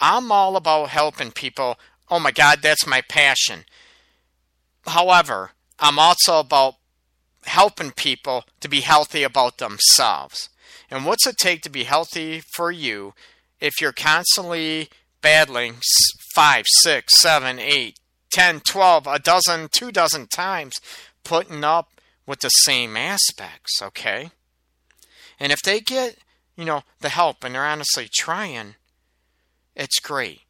I'm 0.00 0.32
all 0.32 0.56
about 0.56 0.88
helping 0.90 1.30
people. 1.30 1.78
Oh 2.10 2.18
my 2.18 2.30
God, 2.30 2.60
that's 2.62 2.86
my 2.86 3.02
passion. 3.02 3.64
However, 4.86 5.52
I'm 5.78 5.98
also 5.98 6.40
about 6.40 6.74
helping 7.44 7.90
people 7.92 8.44
to 8.60 8.68
be 8.68 8.80
healthy 8.80 9.22
about 9.22 9.58
themselves. 9.58 10.48
And 10.90 11.04
what's 11.04 11.26
it 11.26 11.36
take 11.38 11.62
to 11.62 11.70
be 11.70 11.84
healthy 11.84 12.42
for 12.54 12.72
you 12.72 13.14
if 13.60 13.80
you're 13.80 13.92
constantly 13.92 14.88
battling 15.22 15.76
five, 16.34 16.64
six, 16.66 17.20
seven, 17.20 17.58
eight, 17.58 17.99
ten, 18.32 18.60
twelve, 18.60 19.06
a 19.06 19.18
dozen, 19.18 19.68
two 19.70 19.90
dozen 19.90 20.26
times, 20.26 20.80
putting 21.24 21.64
up 21.64 21.88
with 22.26 22.40
the 22.40 22.48
same 22.48 22.96
aspects, 22.96 23.80
okay? 23.82 24.30
And 25.38 25.52
if 25.52 25.60
they 25.64 25.80
get, 25.80 26.18
you 26.56 26.64
know, 26.64 26.82
the 27.00 27.08
help 27.08 27.42
and 27.42 27.54
they're 27.54 27.64
honestly 27.64 28.08
trying, 28.12 28.74
it's 29.74 29.98
great. 30.00 30.40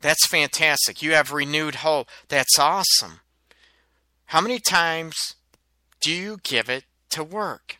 That's 0.00 0.26
fantastic. 0.26 1.00
You 1.00 1.12
have 1.12 1.32
renewed 1.32 1.76
hope. 1.76 2.08
That's 2.28 2.58
awesome. 2.58 3.20
How 4.26 4.40
many 4.40 4.58
times 4.58 5.34
do 6.00 6.12
you 6.12 6.38
give 6.42 6.68
it 6.68 6.84
to 7.10 7.24
work? 7.24 7.78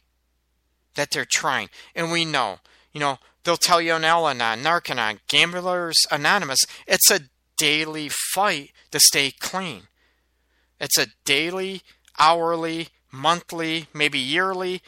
That 0.95 1.11
they're 1.11 1.27
trying. 1.31 1.69
And 1.95 2.11
we 2.11 2.25
know, 2.25 2.61
you 2.93 3.01
know, 3.01 3.19
they'll 3.43 3.57
tell 3.57 3.81
you 3.81 3.93
on 3.93 4.05
Al 4.05 4.27
Anon, 4.27 4.63
Narcanon, 4.63 5.19
Gamblers 5.29 6.07
Anonymous, 6.11 6.61
it's 6.87 7.11
a 7.11 7.21
daily 7.57 8.09
fight 8.09 8.73
to 8.91 9.01
stay 9.01 9.31
clean. 9.31 9.83
It's 10.81 10.99
a 10.99 11.07
daily, 11.25 11.83
hourly, 12.19 12.89
monthly, 13.13 13.87
maybe 13.93 14.19
yearly 14.19 14.83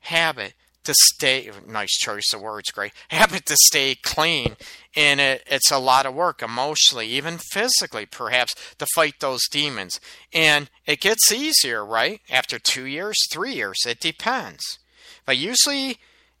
habit 0.00 0.54
to 0.88 0.94
stay 0.94 1.50
nice 1.66 1.98
choice 1.98 2.32
of 2.32 2.40
words 2.40 2.70
great 2.70 2.92
habit 3.08 3.44
to 3.44 3.56
stay 3.56 3.94
clean. 3.94 4.56
And 4.96 5.20
it, 5.20 5.42
it's 5.46 5.70
a 5.70 5.78
lot 5.78 6.06
of 6.06 6.14
work 6.14 6.42
emotionally 6.42 7.06
even 7.08 7.36
physically 7.36 8.06
perhaps 8.06 8.54
to 8.78 8.86
fight 8.94 9.16
those 9.20 9.46
demons. 9.50 10.00
And 10.32 10.70
it 10.86 11.02
gets 11.02 11.30
easier 11.30 11.84
right? 11.84 12.20
After 12.30 12.58
two 12.58 12.86
years 12.86 13.16
three 13.30 13.52
years 13.52 13.76
it 13.86 14.00
depends. 14.00 14.78
But 15.26 15.36
usually 15.36 15.98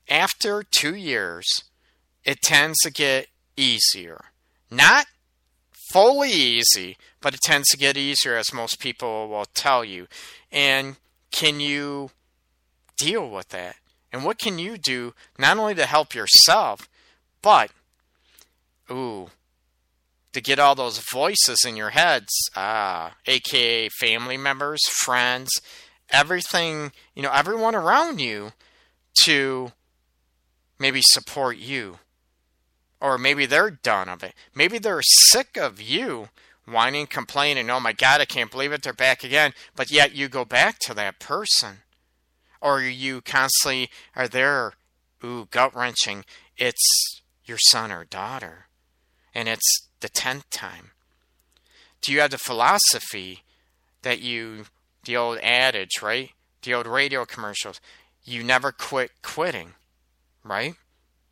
after 0.08 0.62
two 0.62 0.94
years 0.94 1.46
it 2.24 2.40
tends 2.40 2.78
to 2.84 2.90
get 2.90 3.28
easier. 3.54 4.26
Not 4.70 5.06
fully 5.92 6.30
easy 6.30 6.96
but 7.20 7.34
it 7.34 7.40
tends 7.40 7.68
to 7.68 7.76
get 7.76 7.96
easier 7.96 8.36
as 8.36 8.52
most 8.52 8.78
people 8.78 9.28
will 9.28 9.46
tell 9.54 9.84
you 9.84 10.06
and 10.52 10.96
can 11.30 11.60
you 11.60 12.10
deal 12.96 13.28
with 13.28 13.48
that 13.48 13.76
and 14.12 14.24
what 14.24 14.38
can 14.38 14.58
you 14.58 14.76
do 14.78 15.14
not 15.38 15.58
only 15.58 15.74
to 15.74 15.86
help 15.86 16.14
yourself, 16.14 16.88
but, 17.42 17.70
ooh, 18.90 19.30
to 20.32 20.40
get 20.40 20.58
all 20.58 20.74
those 20.74 21.02
voices 21.12 21.64
in 21.66 21.76
your 21.76 21.90
heads, 21.90 22.32
ah, 22.56 23.14
aka 23.26 23.88
family 24.00 24.36
members, 24.36 24.80
friends, 24.88 25.50
everything, 26.10 26.92
you 27.14 27.22
know, 27.22 27.32
everyone 27.32 27.74
around 27.74 28.20
you 28.20 28.52
to 29.24 29.72
maybe 30.78 31.00
support 31.02 31.58
you. 31.58 31.98
Or 33.00 33.16
maybe 33.16 33.46
they're 33.46 33.70
done 33.70 34.08
of 34.08 34.22
it. 34.22 34.34
Maybe 34.54 34.78
they're 34.78 35.02
sick 35.02 35.56
of 35.56 35.80
you 35.80 36.28
whining, 36.66 37.06
complaining, 37.06 37.70
oh 37.70 37.80
my 37.80 37.92
God, 37.92 38.20
I 38.20 38.24
can't 38.24 38.50
believe 38.50 38.72
it, 38.72 38.82
they're 38.82 38.92
back 38.92 39.24
again. 39.24 39.52
But 39.74 39.90
yet 39.90 40.14
you 40.14 40.28
go 40.28 40.44
back 40.44 40.78
to 40.80 40.94
that 40.94 41.18
person 41.18 41.78
or 42.60 42.80
you 42.82 43.20
constantly 43.20 43.90
are 44.14 44.28
there, 44.28 44.72
ooh, 45.24 45.48
gut 45.50 45.74
wrenching. 45.74 46.24
It's 46.56 47.22
your 47.44 47.58
son 47.58 47.92
or 47.92 48.04
daughter, 48.04 48.66
and 49.34 49.48
it's 49.48 49.88
the 50.00 50.08
tenth 50.08 50.50
time. 50.50 50.90
Do 52.00 52.12
you 52.12 52.20
have 52.20 52.30
the 52.30 52.38
philosophy 52.38 53.44
that 54.02 54.20
you, 54.20 54.64
the 55.04 55.16
old 55.16 55.38
adage, 55.38 56.02
right? 56.02 56.30
The 56.62 56.74
old 56.74 56.86
radio 56.86 57.24
commercials, 57.24 57.80
you 58.24 58.42
never 58.42 58.72
quit 58.72 59.10
quitting, 59.22 59.74
right? 60.44 60.74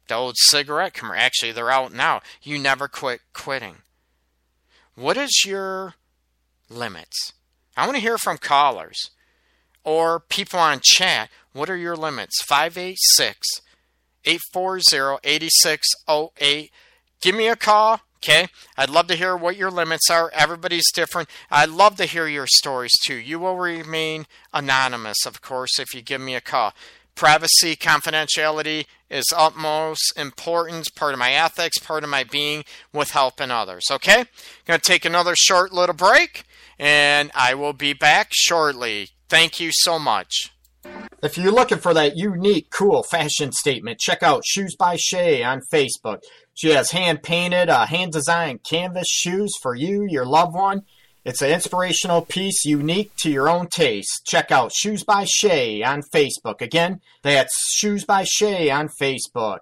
The 0.09 0.15
old 0.15 0.37
cigarette 0.37 0.95
commercial, 0.95 1.23
actually, 1.23 1.53
they're 1.53 1.71
out 1.71 1.93
now. 1.93 2.21
You 2.43 2.59
never 2.59 2.89
quit 2.89 3.21
quitting. 3.33 3.79
What 4.95 5.17
is 5.17 5.45
your 5.45 5.95
limits? 6.71 7.33
I 7.77 7.87
want 7.87 7.97
to 7.97 8.03
hear 8.03 8.19
from 8.19 8.39
callers 8.39 9.11
or 9.87 10.19
people 10.19 10.59
on 10.59 10.81
chat, 10.83 11.31
what 11.53 11.71
are 11.71 11.77
your 11.77 11.97
limits? 11.97 12.43
586 12.43 13.63
840 14.25 15.21
8608. 15.23 16.73
Give 17.21 17.35
me 17.35 17.49
a 17.49 17.57
call. 17.57 18.01
Okay, 18.17 18.49
I'd 18.77 18.91
love 18.91 19.07
to 19.09 19.15
hear 19.15 19.37
what 19.37 19.57
your 19.57 19.71
limits 19.71 20.11
are. 20.11 20.31
Everybody's 20.35 20.91
different. 20.93 21.29
I'd 21.51 21.69
love 21.69 21.97
to 21.97 22.07
hear 22.07 22.27
your 22.27 22.47
stories 22.49 22.93
too. 23.07 23.15
You 23.15 23.39
will 23.39 23.57
remain 23.57 24.27
anonymous, 24.53 25.25
of 25.25 25.43
course, 25.43 25.79
if 25.79 25.95
you 25.95 26.03
give 26.03 26.21
me 26.21 26.35
a 26.35 26.41
call. 26.41 26.73
Privacy, 27.17 27.75
confidentiality 27.77 28.85
is 29.11 29.25
utmost 29.35 30.13
importance, 30.19 30.91
part 30.91 31.15
of 31.15 31.19
my 31.19 31.33
ethics, 31.33 31.79
part 31.79 32.05
of 32.05 32.11
my 32.11 32.25
being 32.25 32.63
with 32.93 33.13
helping 33.13 33.51
others. 33.51 33.85
Okay, 33.91 34.21
I'm 34.21 34.27
going 34.67 34.79
to 34.79 34.85
take 34.85 35.07
another 35.07 35.35
short 35.35 35.73
little 35.73 35.95
break, 35.95 36.45
and 36.79 37.31
I 37.35 37.55
will 37.55 37.73
be 37.73 37.95
back 37.95 38.29
shortly. 38.33 39.09
Thank 39.31 39.59
you 39.59 39.71
so 39.73 39.99
much. 39.99 40.53
If 41.23 41.39
you're 41.39 41.53
looking 41.53 41.79
for 41.79 41.95
that 41.95 42.19
unique, 42.19 42.71
cool 42.71 43.03
fashion 43.03 43.51
statement, 43.51 43.99
check 43.99 44.23
out 44.23 44.45
Shoes 44.47 44.77
by 44.77 44.97
Shay 44.97 45.43
on 45.43 45.63
Facebook. 45.73 46.21
She 46.53 46.69
has 46.71 46.91
hand 46.91 47.23
painted, 47.23 47.71
uh, 47.71 47.87
hand 47.87 48.13
designed 48.13 48.63
canvas 48.63 49.09
shoes 49.09 49.53
for 49.63 49.75
you, 49.75 50.07
your 50.09 50.27
loved 50.27 50.55
one. 50.55 50.83
It's 51.27 51.43
an 51.43 51.51
inspirational 51.51 52.23
piece 52.23 52.65
unique 52.65 53.11
to 53.17 53.29
your 53.33 53.49
own 53.49 53.67
taste. 53.67 54.25
Check 54.27 54.53
out 54.53 54.71
Shoes 54.73 55.03
by 55.03 55.25
Shay 55.25 55.83
on 55.83 56.03
Facebook. 56.15 56.63
Again, 56.63 57.01
that's 57.23 57.53
Shoes 57.75 58.05
by 58.05 58.23
Shay 58.23 58.71
on 58.71 58.89
Facebook. 59.03 59.59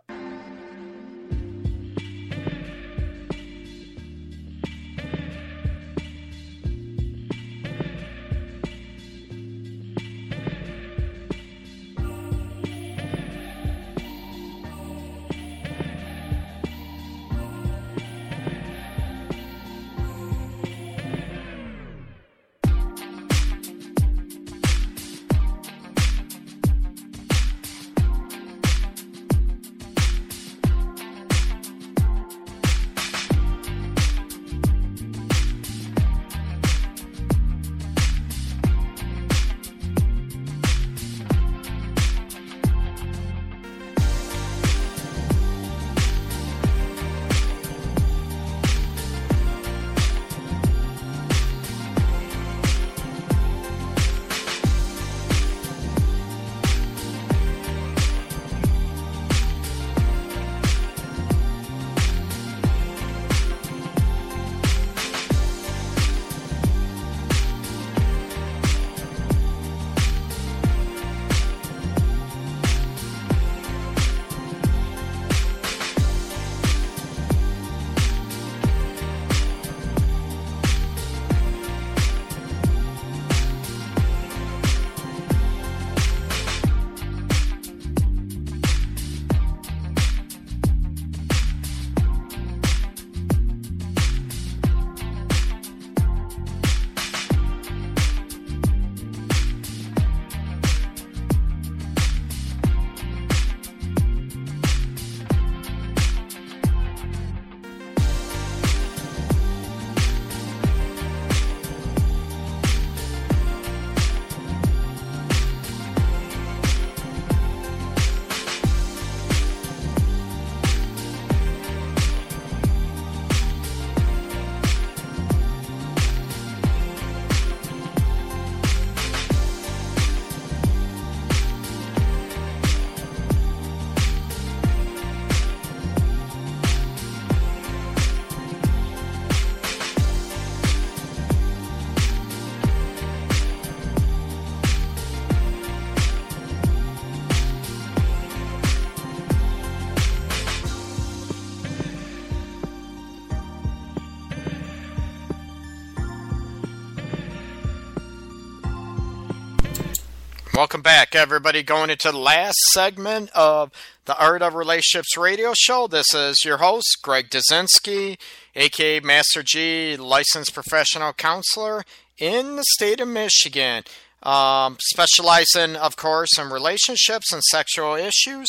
Welcome 160.74 160.82
back, 160.82 161.14
everybody. 161.14 161.62
Going 161.62 161.88
into 161.88 162.10
the 162.10 162.18
last 162.18 162.58
segment 162.72 163.30
of 163.32 163.70
the 164.06 164.18
Art 164.18 164.42
of 164.42 164.56
Relationships 164.56 165.16
radio 165.16 165.52
show. 165.56 165.86
This 165.86 166.12
is 166.12 166.44
your 166.44 166.56
host, 166.56 166.98
Greg 167.00 167.30
Dazinski, 167.30 168.18
aka 168.56 168.98
Master 168.98 169.44
G, 169.44 169.96
licensed 169.96 170.52
professional 170.52 171.12
counselor 171.12 171.84
in 172.18 172.56
the 172.56 172.64
state 172.72 173.00
of 173.00 173.06
Michigan. 173.06 173.84
Um, 174.24 174.76
specializing, 174.80 175.76
of 175.76 175.94
course, 175.94 176.36
in 176.36 176.50
relationships 176.50 177.32
and 177.32 177.44
sexual 177.44 177.94
issues. 177.94 178.48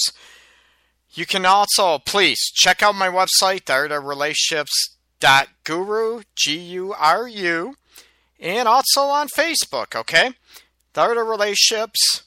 You 1.12 1.28
can 1.28 1.46
also, 1.46 2.00
please, 2.00 2.40
check 2.56 2.82
out 2.82 2.96
my 2.96 3.08
website, 3.08 3.66
theartofrelationships.guru, 3.66 6.24
G 6.36 6.58
U 6.58 6.96
R 6.98 7.28
U, 7.28 7.76
and 8.40 8.68
also 8.68 9.02
on 9.02 9.28
Facebook, 9.28 9.96
okay? 9.96 10.32
The 10.96 11.02
Art 11.02 11.18
Relationships 11.18 12.24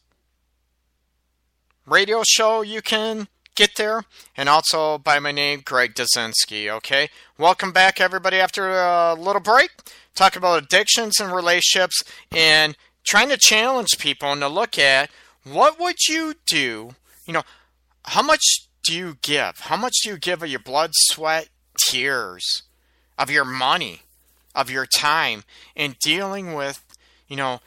radio 1.86 2.22
show, 2.22 2.60
you 2.60 2.82
can 2.82 3.28
get 3.54 3.70
there, 3.78 4.04
and 4.36 4.46
also 4.46 4.98
by 4.98 5.18
my 5.20 5.32
name, 5.32 5.62
Greg 5.64 5.94
Dazinski, 5.94 6.68
okay? 6.68 7.08
Welcome 7.38 7.72
back, 7.72 7.98
everybody, 7.98 8.36
after 8.36 8.78
a 8.78 9.14
little 9.14 9.40
break. 9.40 9.70
Talk 10.14 10.36
about 10.36 10.62
addictions 10.62 11.18
and 11.18 11.32
relationships 11.32 12.02
and 12.30 12.76
trying 13.06 13.30
to 13.30 13.38
challenge 13.38 13.96
people 13.98 14.32
and 14.32 14.42
to 14.42 14.48
look 14.48 14.78
at 14.78 15.08
what 15.44 15.80
would 15.80 16.06
you 16.06 16.34
do, 16.46 16.90
you 17.24 17.32
know, 17.32 17.44
how 18.04 18.20
much 18.20 18.42
do 18.84 18.94
you 18.94 19.16
give? 19.22 19.60
How 19.60 19.78
much 19.78 19.94
do 20.02 20.10
you 20.10 20.18
give 20.18 20.42
of 20.42 20.50
your 20.50 20.60
blood, 20.60 20.90
sweat, 20.92 21.48
tears, 21.86 22.64
of 23.18 23.30
your 23.30 23.46
money, 23.46 24.02
of 24.54 24.68
your 24.68 24.84
time 24.84 25.44
in 25.74 25.96
dealing 26.02 26.52
with, 26.52 26.84
you 27.28 27.36
know, 27.36 27.60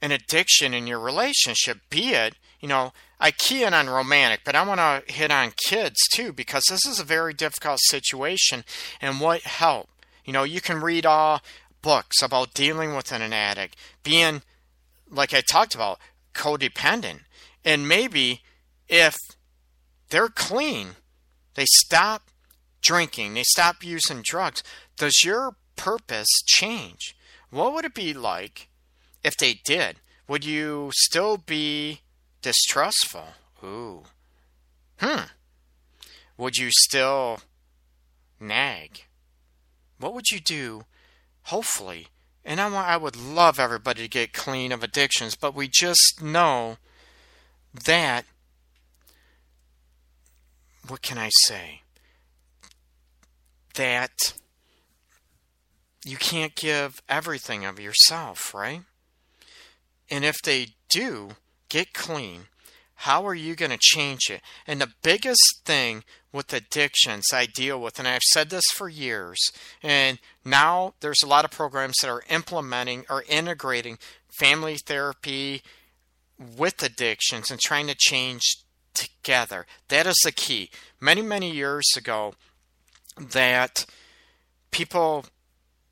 an 0.00 0.12
addiction 0.12 0.74
in 0.74 0.86
your 0.86 1.00
relationship? 1.00 1.78
Be 1.90 2.12
it, 2.12 2.34
you 2.60 2.68
know, 2.68 2.92
I 3.20 3.30
key 3.30 3.64
in 3.64 3.74
on 3.74 3.88
romantic, 3.88 4.40
but 4.44 4.54
I 4.54 4.64
want 4.64 4.80
to 4.80 5.12
hit 5.12 5.30
on 5.30 5.52
kids 5.66 5.96
too 6.14 6.32
because 6.32 6.64
this 6.68 6.84
is 6.84 7.00
a 7.00 7.04
very 7.04 7.34
difficult 7.34 7.80
situation 7.82 8.64
and 9.00 9.20
what 9.20 9.42
help. 9.42 9.88
You 10.24 10.32
know, 10.32 10.44
you 10.44 10.60
can 10.60 10.80
read 10.80 11.06
all 11.06 11.42
books 11.82 12.22
about 12.22 12.54
dealing 12.54 12.94
with 12.94 13.12
an 13.12 13.32
addict, 13.32 13.76
being, 14.02 14.42
like 15.10 15.32
I 15.32 15.40
talked 15.40 15.74
about, 15.74 15.98
codependent. 16.34 17.20
And 17.64 17.88
maybe 17.88 18.42
if 18.88 19.16
they're 20.10 20.28
clean. 20.28 20.88
They 21.54 21.66
stop 21.66 22.30
drinking. 22.80 23.34
They 23.34 23.42
stop 23.44 23.84
using 23.84 24.22
drugs. 24.24 24.62
Does 24.96 25.22
your 25.24 25.56
purpose 25.76 26.28
change? 26.46 27.16
What 27.50 27.72
would 27.74 27.84
it 27.84 27.94
be 27.94 28.14
like 28.14 28.68
if 29.22 29.36
they 29.36 29.54
did? 29.64 29.96
Would 30.26 30.44
you 30.44 30.90
still 30.94 31.38
be 31.38 32.00
distrustful? 32.42 33.28
Ooh. 33.64 34.04
Hmm. 34.98 35.24
Would 36.36 36.56
you 36.56 36.70
still 36.70 37.40
nag? 38.38 39.04
What 39.98 40.14
would 40.14 40.30
you 40.30 40.40
do? 40.40 40.84
Hopefully, 41.44 42.08
and 42.44 42.60
I 42.60 42.68
want 42.68 42.88
I 42.88 42.96
would 42.96 43.16
love 43.16 43.58
everybody 43.58 44.02
to 44.02 44.08
get 44.08 44.32
clean 44.32 44.70
of 44.70 44.82
addictions, 44.82 45.34
but 45.34 45.54
we 45.54 45.66
just 45.66 46.22
know 46.22 46.76
that 47.84 48.24
what 50.86 51.02
can 51.02 51.18
I 51.18 51.30
say? 51.44 51.82
That 53.74 54.34
you 56.04 56.16
can't 56.16 56.54
give 56.54 57.02
everything 57.08 57.64
of 57.64 57.80
yourself, 57.80 58.54
right? 58.54 58.82
And 60.10 60.24
if 60.24 60.36
they 60.42 60.68
do 60.88 61.30
get 61.68 61.92
clean, 61.92 62.42
how 63.02 63.26
are 63.26 63.34
you 63.34 63.54
going 63.54 63.70
to 63.70 63.78
change 63.80 64.28
it? 64.28 64.40
And 64.66 64.80
the 64.80 64.92
biggest 65.02 65.60
thing 65.64 66.02
with 66.32 66.52
addictions 66.52 67.26
I 67.32 67.46
deal 67.46 67.80
with, 67.80 67.98
and 67.98 68.08
I've 68.08 68.22
said 68.22 68.50
this 68.50 68.64
for 68.74 68.88
years, 68.88 69.38
and 69.82 70.18
now 70.44 70.94
there's 71.00 71.22
a 71.22 71.28
lot 71.28 71.44
of 71.44 71.50
programs 71.50 71.94
that 72.00 72.10
are 72.10 72.24
implementing 72.28 73.04
or 73.08 73.24
integrating 73.28 73.98
family 74.38 74.76
therapy 74.76 75.62
with 76.56 76.82
addictions 76.82 77.50
and 77.50 77.60
trying 77.60 77.86
to 77.86 77.94
change 77.96 78.42
together. 78.94 79.66
That 79.88 80.06
is 80.06 80.18
the 80.24 80.32
key. 80.32 80.70
Many, 81.00 81.22
many 81.22 81.50
years 81.50 81.86
ago, 81.96 82.34
that 83.16 83.86
people 84.70 85.26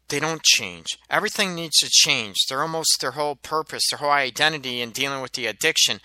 they 0.08 0.20
don't 0.20 0.42
change. 0.42 0.86
Everything 1.10 1.54
needs 1.54 1.76
to 1.78 1.88
change. 1.90 2.36
They're 2.48 2.62
almost 2.62 2.98
their 3.00 3.12
whole 3.12 3.36
purpose, 3.36 3.82
their 3.90 3.98
whole 3.98 4.10
identity 4.10 4.80
in 4.80 4.90
dealing 4.90 5.22
with 5.22 5.32
the 5.32 5.46
addiction. 5.46 6.00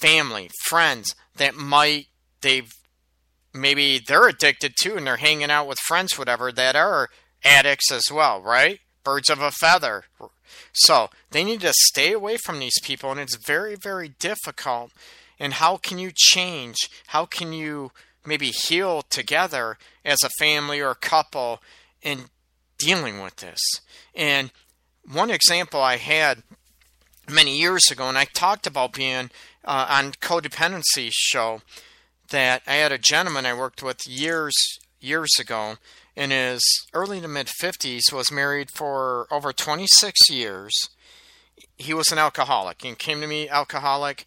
Family, 0.00 0.50
friends 0.64 1.14
that 1.36 1.54
might 1.54 2.06
they've 2.40 2.70
maybe 3.52 4.00
they're 4.06 4.28
addicted 4.28 4.74
too 4.80 4.96
and 4.96 5.06
they're 5.06 5.16
hanging 5.16 5.50
out 5.50 5.68
with 5.68 5.78
friends, 5.80 6.18
whatever, 6.18 6.50
that 6.52 6.76
are 6.76 7.08
addicts 7.44 7.92
as 7.92 8.04
well, 8.12 8.40
right? 8.40 8.80
Birds 9.04 9.30
of 9.30 9.40
a 9.40 9.50
feather. 9.50 10.04
So 10.72 11.10
they 11.30 11.44
need 11.44 11.60
to 11.60 11.72
stay 11.72 12.12
away 12.12 12.36
from 12.36 12.58
these 12.58 12.78
people, 12.82 13.10
and 13.10 13.20
it's 13.20 13.36
very, 13.36 13.76
very 13.76 14.08
difficult 14.08 14.90
and 15.38 15.54
how 15.54 15.76
can 15.76 15.98
you 15.98 16.10
change? 16.14 16.76
How 17.08 17.26
can 17.26 17.52
you 17.52 17.90
maybe 18.24 18.48
heal 18.50 19.02
together 19.02 19.76
as 20.04 20.18
a 20.22 20.30
family 20.38 20.80
or 20.80 20.90
a 20.90 20.94
couple 20.94 21.60
in 22.02 22.26
dealing 22.78 23.20
with 23.20 23.36
this? 23.36 23.60
And 24.14 24.50
one 25.10 25.30
example 25.30 25.80
I 25.80 25.96
had 25.96 26.42
many 27.28 27.58
years 27.58 27.90
ago, 27.90 28.08
and 28.08 28.18
I 28.18 28.24
talked 28.24 28.66
about 28.66 28.92
being 28.92 29.30
uh, 29.64 29.86
on 29.88 30.12
codependency 30.12 31.10
show 31.12 31.62
that 32.30 32.62
I 32.66 32.74
had 32.74 32.92
a 32.92 32.98
gentleman 32.98 33.46
I 33.46 33.54
worked 33.54 33.82
with 33.82 34.06
years 34.06 34.54
years 35.00 35.30
ago 35.38 35.74
in 36.16 36.30
his 36.30 36.62
early 36.92 37.20
to 37.20 37.28
mid 37.28 37.46
50s 37.46 38.12
was 38.12 38.32
married 38.32 38.68
for 38.74 39.26
over 39.30 39.52
26 39.52 40.30
years. 40.30 40.72
He 41.76 41.92
was 41.92 42.10
an 42.10 42.18
alcoholic 42.18 42.84
and 42.84 42.98
came 42.98 43.20
to 43.20 43.26
me 43.26 43.48
alcoholic 43.48 44.24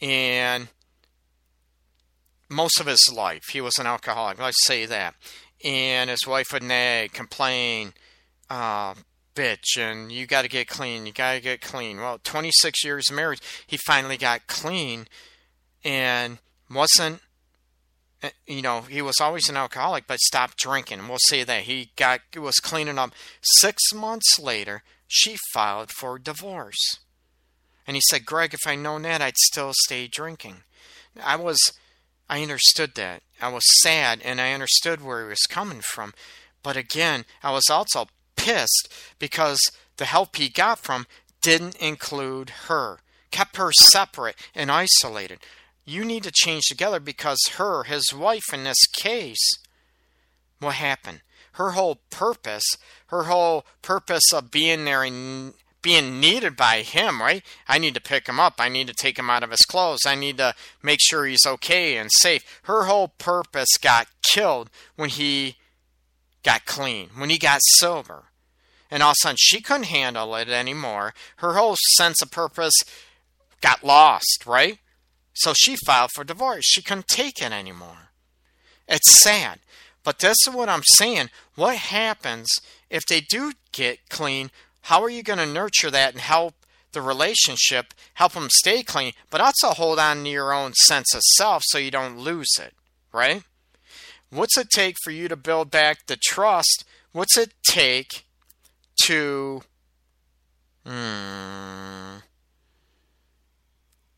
and 0.00 0.68
most 2.50 2.80
of 2.80 2.86
his 2.86 3.10
life 3.12 3.44
he 3.52 3.60
was 3.60 3.78
an 3.78 3.86
alcoholic. 3.86 4.38
Let's 4.38 4.64
say 4.64 4.86
that. 4.86 5.14
And 5.64 6.10
his 6.10 6.26
wife 6.26 6.52
would 6.52 6.62
nag, 6.62 7.12
complain, 7.12 7.94
uh, 8.50 8.94
bitch, 9.34 9.78
and 9.78 10.12
you 10.12 10.26
got 10.26 10.42
to 10.42 10.48
get 10.48 10.68
clean. 10.68 11.06
You 11.06 11.12
got 11.12 11.34
to 11.34 11.40
get 11.40 11.62
clean. 11.62 11.98
Well, 11.98 12.20
26 12.22 12.84
years 12.84 13.10
of 13.10 13.16
marriage, 13.16 13.40
he 13.66 13.78
finally 13.78 14.18
got 14.18 14.46
clean, 14.46 15.06
and 15.82 16.38
wasn't. 16.70 17.20
Eh, 18.22 18.30
you 18.46 18.62
know, 18.62 18.82
he 18.82 19.02
was 19.02 19.20
always 19.20 19.48
an 19.48 19.56
alcoholic, 19.56 20.06
but 20.06 20.18
stopped 20.20 20.58
drinking. 20.58 21.08
We'll 21.08 21.18
say 21.28 21.44
that 21.44 21.62
he 21.62 21.92
got 21.96 22.20
was 22.36 22.56
cleaning 22.56 22.98
up. 22.98 23.12
Six 23.40 23.92
months 23.94 24.38
later, 24.38 24.82
she 25.06 25.36
filed 25.52 25.90
for 25.90 26.18
divorce. 26.18 26.98
And 27.86 27.96
he 27.96 28.02
said, 28.08 28.24
Greg, 28.24 28.54
if 28.54 28.66
I'd 28.66 28.78
known 28.78 29.02
that, 29.02 29.20
I'd 29.20 29.36
still 29.36 29.72
stay 29.84 30.08
drinking. 30.08 30.62
I 31.22 31.36
was, 31.36 31.58
I 32.28 32.42
understood 32.42 32.94
that. 32.94 33.22
I 33.40 33.48
was 33.48 33.62
sad 33.82 34.20
and 34.24 34.40
I 34.40 34.52
understood 34.52 35.02
where 35.02 35.22
he 35.22 35.28
was 35.28 35.46
coming 35.48 35.80
from. 35.80 36.14
But 36.62 36.76
again, 36.76 37.24
I 37.42 37.52
was 37.52 37.68
also 37.70 38.06
pissed 38.36 38.88
because 39.18 39.60
the 39.96 40.06
help 40.06 40.36
he 40.36 40.48
got 40.48 40.78
from 40.78 41.06
didn't 41.42 41.76
include 41.76 42.50
her, 42.68 42.98
kept 43.30 43.56
her 43.56 43.70
separate 43.72 44.36
and 44.54 44.70
isolated. 44.70 45.40
You 45.84 46.04
need 46.04 46.22
to 46.22 46.32
change 46.32 46.64
together 46.64 47.00
because 47.00 47.38
her, 47.56 47.84
his 47.84 48.12
wife 48.14 48.52
in 48.52 48.64
this 48.64 48.86
case, 48.96 49.52
what 50.58 50.76
happened? 50.76 51.20
Her 51.52 51.72
whole 51.72 52.00
purpose, 52.10 52.64
her 53.08 53.24
whole 53.24 53.66
purpose 53.82 54.32
of 54.32 54.50
being 54.50 54.86
there 54.86 55.04
and 55.04 55.52
being 55.84 56.18
needed 56.18 56.56
by 56.56 56.80
him, 56.80 57.20
right? 57.20 57.44
I 57.68 57.78
need 57.78 57.94
to 57.94 58.00
pick 58.00 58.26
him 58.26 58.40
up. 58.40 58.54
I 58.58 58.70
need 58.70 58.88
to 58.88 58.94
take 58.94 59.18
him 59.18 59.28
out 59.28 59.44
of 59.44 59.50
his 59.50 59.66
clothes. 59.66 60.06
I 60.06 60.14
need 60.14 60.38
to 60.38 60.54
make 60.82 60.98
sure 61.00 61.26
he's 61.26 61.46
okay 61.46 61.98
and 61.98 62.10
safe. 62.10 62.60
Her 62.64 62.84
whole 62.84 63.08
purpose 63.08 63.76
got 63.80 64.08
killed 64.22 64.70
when 64.96 65.10
he 65.10 65.56
got 66.42 66.64
clean, 66.64 67.10
when 67.16 67.28
he 67.28 67.38
got 67.38 67.60
sober. 67.62 68.24
And 68.90 69.02
all 69.02 69.10
of 69.10 69.16
a 69.16 69.22
sudden, 69.22 69.36
she 69.38 69.60
couldn't 69.60 69.84
handle 69.84 70.34
it 70.36 70.48
anymore. 70.48 71.12
Her 71.36 71.52
whole 71.52 71.76
sense 71.96 72.22
of 72.22 72.30
purpose 72.30 72.74
got 73.60 73.84
lost, 73.84 74.44
right? 74.46 74.78
So 75.34 75.52
she 75.54 75.76
filed 75.84 76.12
for 76.14 76.24
divorce. 76.24 76.64
She 76.64 76.80
couldn't 76.82 77.08
take 77.08 77.42
it 77.42 77.52
anymore. 77.52 78.10
It's 78.88 79.22
sad. 79.22 79.58
But 80.02 80.20
this 80.20 80.36
is 80.46 80.54
what 80.54 80.68
I'm 80.68 80.82
saying. 80.94 81.28
What 81.56 81.76
happens 81.76 82.48
if 82.88 83.04
they 83.04 83.20
do 83.20 83.52
get 83.72 84.08
clean? 84.08 84.50
How 84.84 85.02
are 85.02 85.10
you 85.10 85.22
going 85.22 85.38
to 85.38 85.46
nurture 85.46 85.90
that 85.90 86.12
and 86.12 86.20
help 86.20 86.54
the 86.92 87.02
relationship, 87.02 87.92
help 88.14 88.32
them 88.32 88.48
stay 88.50 88.82
clean, 88.82 89.12
but 89.30 89.40
also 89.40 89.68
hold 89.68 89.98
on 89.98 90.24
to 90.24 90.30
your 90.30 90.52
own 90.52 90.72
sense 90.74 91.14
of 91.14 91.22
self 91.36 91.62
so 91.66 91.78
you 91.78 91.90
don't 91.90 92.18
lose 92.18 92.56
it, 92.58 92.72
right? 93.12 93.42
What's 94.30 94.56
it 94.56 94.70
take 94.70 94.96
for 95.02 95.10
you 95.10 95.28
to 95.28 95.36
build 95.36 95.70
back 95.70 96.06
the 96.06 96.16
trust? 96.16 96.84
What's 97.12 97.36
it 97.36 97.54
take 97.66 98.24
to 99.04 99.62
hmm, 100.86 102.18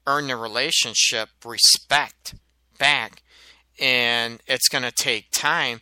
earn 0.07 0.27
the 0.29 0.37
relationship 0.37 1.31
respect 1.45 2.35
back. 2.79 3.23
And 3.79 4.41
it's 4.47 4.69
going 4.69 4.85
to 4.85 4.93
take 4.93 5.31
time 5.31 5.81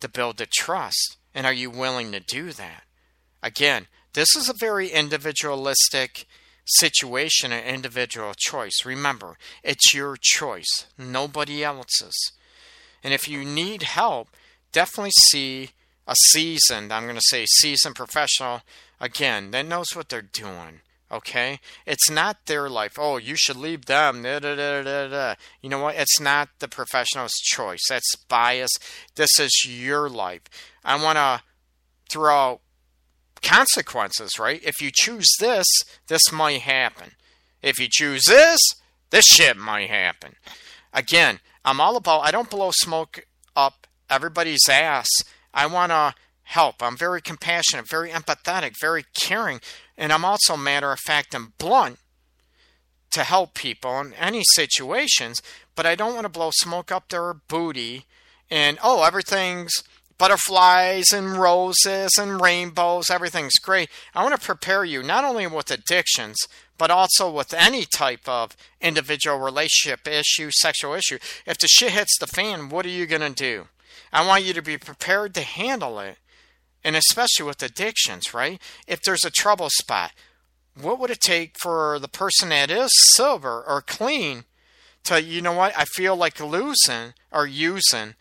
to 0.00 0.08
build 0.08 0.36
the 0.36 0.46
trust. 0.46 1.16
And 1.34 1.46
are 1.46 1.52
you 1.52 1.70
willing 1.70 2.12
to 2.12 2.20
do 2.20 2.52
that? 2.52 2.84
Again, 3.42 3.86
this 4.12 4.34
is 4.34 4.48
a 4.48 4.54
very 4.54 4.88
individualistic 4.88 6.26
situation, 6.66 7.52
an 7.52 7.64
individual 7.64 8.32
choice. 8.36 8.84
Remember, 8.84 9.36
it's 9.62 9.94
your 9.94 10.16
choice, 10.20 10.86
nobody 10.96 11.64
else's. 11.64 12.32
And 13.02 13.14
if 13.14 13.28
you 13.28 13.44
need 13.44 13.82
help, 13.82 14.28
definitely 14.72 15.12
see 15.28 15.70
a 16.06 16.14
seasoned, 16.16 16.92
I'm 16.92 17.04
going 17.04 17.16
to 17.16 17.22
say 17.22 17.46
seasoned 17.46 17.96
professional, 17.96 18.62
again, 19.00 19.50
that 19.52 19.66
knows 19.66 19.94
what 19.94 20.08
they're 20.08 20.22
doing. 20.22 20.80
Okay? 21.12 21.58
It's 21.86 22.08
not 22.08 22.46
their 22.46 22.68
life. 22.68 22.96
Oh, 22.98 23.16
you 23.16 23.34
should 23.36 23.56
leave 23.56 23.86
them. 23.86 24.22
Da, 24.22 24.38
da, 24.38 24.54
da, 24.54 25.34
you 25.60 25.68
know 25.68 25.80
what? 25.80 25.96
It's 25.96 26.20
not 26.20 26.50
the 26.60 26.68
professional's 26.68 27.32
choice. 27.42 27.80
That's 27.88 28.14
bias. 28.28 28.70
This 29.16 29.40
is 29.40 29.66
your 29.68 30.08
life. 30.08 30.42
I 30.84 31.02
want 31.02 31.16
to 31.16 31.42
throw 32.08 32.34
out 32.34 32.60
consequences, 33.42 34.38
right? 34.38 34.62
If 34.62 34.80
you 34.80 34.90
choose 34.92 35.28
this, 35.38 35.66
this 36.08 36.32
might 36.32 36.62
happen. 36.62 37.12
If 37.62 37.78
you 37.78 37.88
choose 37.90 38.24
this, 38.24 38.60
this 39.10 39.24
shit 39.24 39.56
might 39.56 39.90
happen. 39.90 40.34
Again, 40.92 41.40
I'm 41.64 41.80
all 41.80 41.96
about, 41.96 42.20
I 42.20 42.30
don't 42.30 42.50
blow 42.50 42.70
smoke 42.72 43.26
up 43.54 43.86
everybody's 44.08 44.68
ass. 44.68 45.08
I 45.52 45.66
want 45.66 45.90
to 45.90 46.14
help. 46.42 46.82
I'm 46.82 46.96
very 46.96 47.20
compassionate, 47.20 47.88
very 47.88 48.10
empathetic, 48.10 48.74
very 48.80 49.04
caring, 49.14 49.60
and 49.96 50.12
I'm 50.12 50.24
also 50.24 50.56
matter 50.56 50.92
of 50.92 50.98
fact 51.00 51.34
and 51.34 51.56
blunt 51.58 51.98
to 53.12 53.24
help 53.24 53.54
people 53.54 54.00
in 54.00 54.14
any 54.14 54.42
situations, 54.54 55.42
but 55.74 55.86
I 55.86 55.94
don't 55.94 56.14
want 56.14 56.24
to 56.24 56.28
blow 56.28 56.50
smoke 56.52 56.92
up 56.92 57.08
their 57.08 57.34
booty 57.34 58.06
and 58.50 58.78
oh, 58.82 59.04
everything's 59.04 59.72
butterflies 60.20 61.12
and 61.14 61.38
roses 61.38 62.10
and 62.18 62.42
rainbows, 62.42 63.08
everything's 63.08 63.58
great. 63.58 63.88
I 64.14 64.22
want 64.22 64.38
to 64.38 64.46
prepare 64.46 64.84
you 64.84 65.02
not 65.02 65.24
only 65.24 65.46
with 65.46 65.70
addictions, 65.70 66.36
but 66.76 66.90
also 66.90 67.30
with 67.30 67.54
any 67.54 67.86
type 67.86 68.28
of 68.28 68.54
individual 68.82 69.38
relationship 69.38 70.06
issue, 70.06 70.50
sexual 70.52 70.92
issue. 70.92 71.18
If 71.46 71.56
the 71.56 71.68
shit 71.68 71.92
hits 71.92 72.18
the 72.18 72.26
fan, 72.26 72.68
what 72.68 72.84
are 72.84 72.90
you 72.90 73.06
going 73.06 73.22
to 73.22 73.34
do? 73.34 73.68
I 74.12 74.26
want 74.26 74.44
you 74.44 74.52
to 74.52 74.60
be 74.60 74.76
prepared 74.76 75.34
to 75.36 75.40
handle 75.40 75.98
it 76.00 76.18
and 76.84 76.96
especially 76.96 77.46
with 77.46 77.62
addictions, 77.62 78.34
right? 78.34 78.60
If 78.86 79.00
there's 79.00 79.24
a 79.24 79.30
trouble 79.30 79.68
spot, 79.70 80.12
what 80.78 80.98
would 80.98 81.10
it 81.10 81.20
take 81.20 81.56
for 81.58 81.98
the 81.98 82.08
person 82.08 82.50
that 82.50 82.70
is 82.70 82.90
sober 83.14 83.64
or 83.66 83.80
clean 83.80 84.44
to, 85.04 85.22
you 85.22 85.40
know 85.40 85.52
what, 85.52 85.72
I 85.78 85.84
feel 85.86 86.14
like 86.14 86.40
losing 86.40 87.14
or 87.32 87.46
using, 87.46 88.16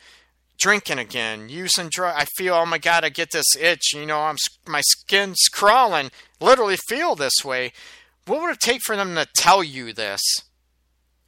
drinking 0.60 1.00
again, 1.00 1.50
using 1.50 1.90
drugs. 1.90 2.18
I 2.20 2.26
feel, 2.38 2.54
oh 2.54 2.66
my 2.66 2.78
God, 2.78 3.04
I 3.04 3.10
get 3.10 3.32
this 3.32 3.56
itch. 3.60 3.94
You 3.94 4.06
know, 4.06 4.20
I'm 4.22 4.38
my 4.68 4.82
skin's 4.82 5.48
crawling. 5.52 6.12
Literally 6.40 6.78
feel 6.88 7.16
this 7.16 7.44
way. 7.44 7.72
What 8.26 8.42
would 8.42 8.52
it 8.52 8.60
take 8.60 8.82
for 8.84 8.96
them 8.96 9.16
to 9.16 9.28
tell 9.36 9.64
you 9.64 9.94
this? 9.94 10.22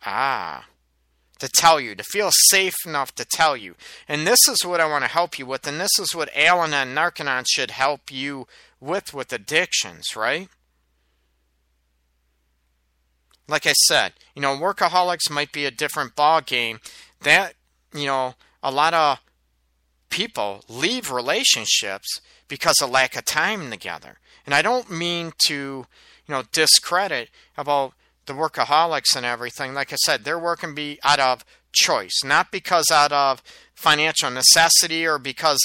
Ah, 0.05 0.65
to 1.39 1.49
tell 1.49 1.79
you, 1.79 1.95
to 1.95 2.03
feel 2.03 2.29
safe 2.31 2.75
enough 2.85 3.13
to 3.15 3.25
tell 3.25 3.57
you. 3.57 3.75
And 4.07 4.27
this 4.27 4.39
is 4.47 4.65
what 4.65 4.79
I 4.79 4.87
want 4.87 5.03
to 5.03 5.09
help 5.09 5.39
you 5.39 5.45
with, 5.45 5.67
and 5.67 5.79
this 5.79 5.97
is 5.99 6.13
what 6.13 6.35
Al 6.35 6.63
and 6.63 6.73
Narcanon 6.73 7.45
should 7.47 7.71
help 7.71 8.11
you 8.11 8.47
with 8.79 9.13
with 9.13 9.33
addictions, 9.33 10.15
right? 10.15 10.49
Like 13.47 13.65
I 13.65 13.73
said, 13.73 14.13
you 14.35 14.41
know, 14.41 14.55
workaholics 14.55 15.29
might 15.29 15.51
be 15.51 15.65
a 15.65 15.71
different 15.71 16.15
ball 16.15 16.41
game. 16.41 16.79
That, 17.21 17.55
you 17.93 18.05
know, 18.05 18.35
a 18.63 18.71
lot 18.71 18.93
of 18.93 19.19
people 20.09 20.63
leave 20.67 21.11
relationships 21.11 22.21
because 22.47 22.81
of 22.81 22.89
lack 22.89 23.15
of 23.15 23.25
time 23.25 23.69
together. 23.71 24.19
And 24.45 24.53
I 24.53 24.61
don't 24.61 24.91
mean 24.91 25.31
to, 25.47 25.53
you 25.53 25.85
know, 26.27 26.43
discredit 26.51 27.29
about 27.57 27.93
the 28.25 28.33
workaholics 28.33 29.15
and 29.15 29.25
everything, 29.25 29.73
like 29.73 29.91
I 29.91 29.95
said, 29.97 30.23
their 30.23 30.37
work 30.37 30.59
can 30.59 30.75
be 30.75 30.99
out 31.03 31.19
of 31.19 31.45
choice, 31.71 32.23
not 32.23 32.51
because 32.51 32.91
out 32.91 33.11
of 33.11 33.41
financial 33.73 34.29
necessity 34.29 35.05
or 35.05 35.17
because 35.17 35.59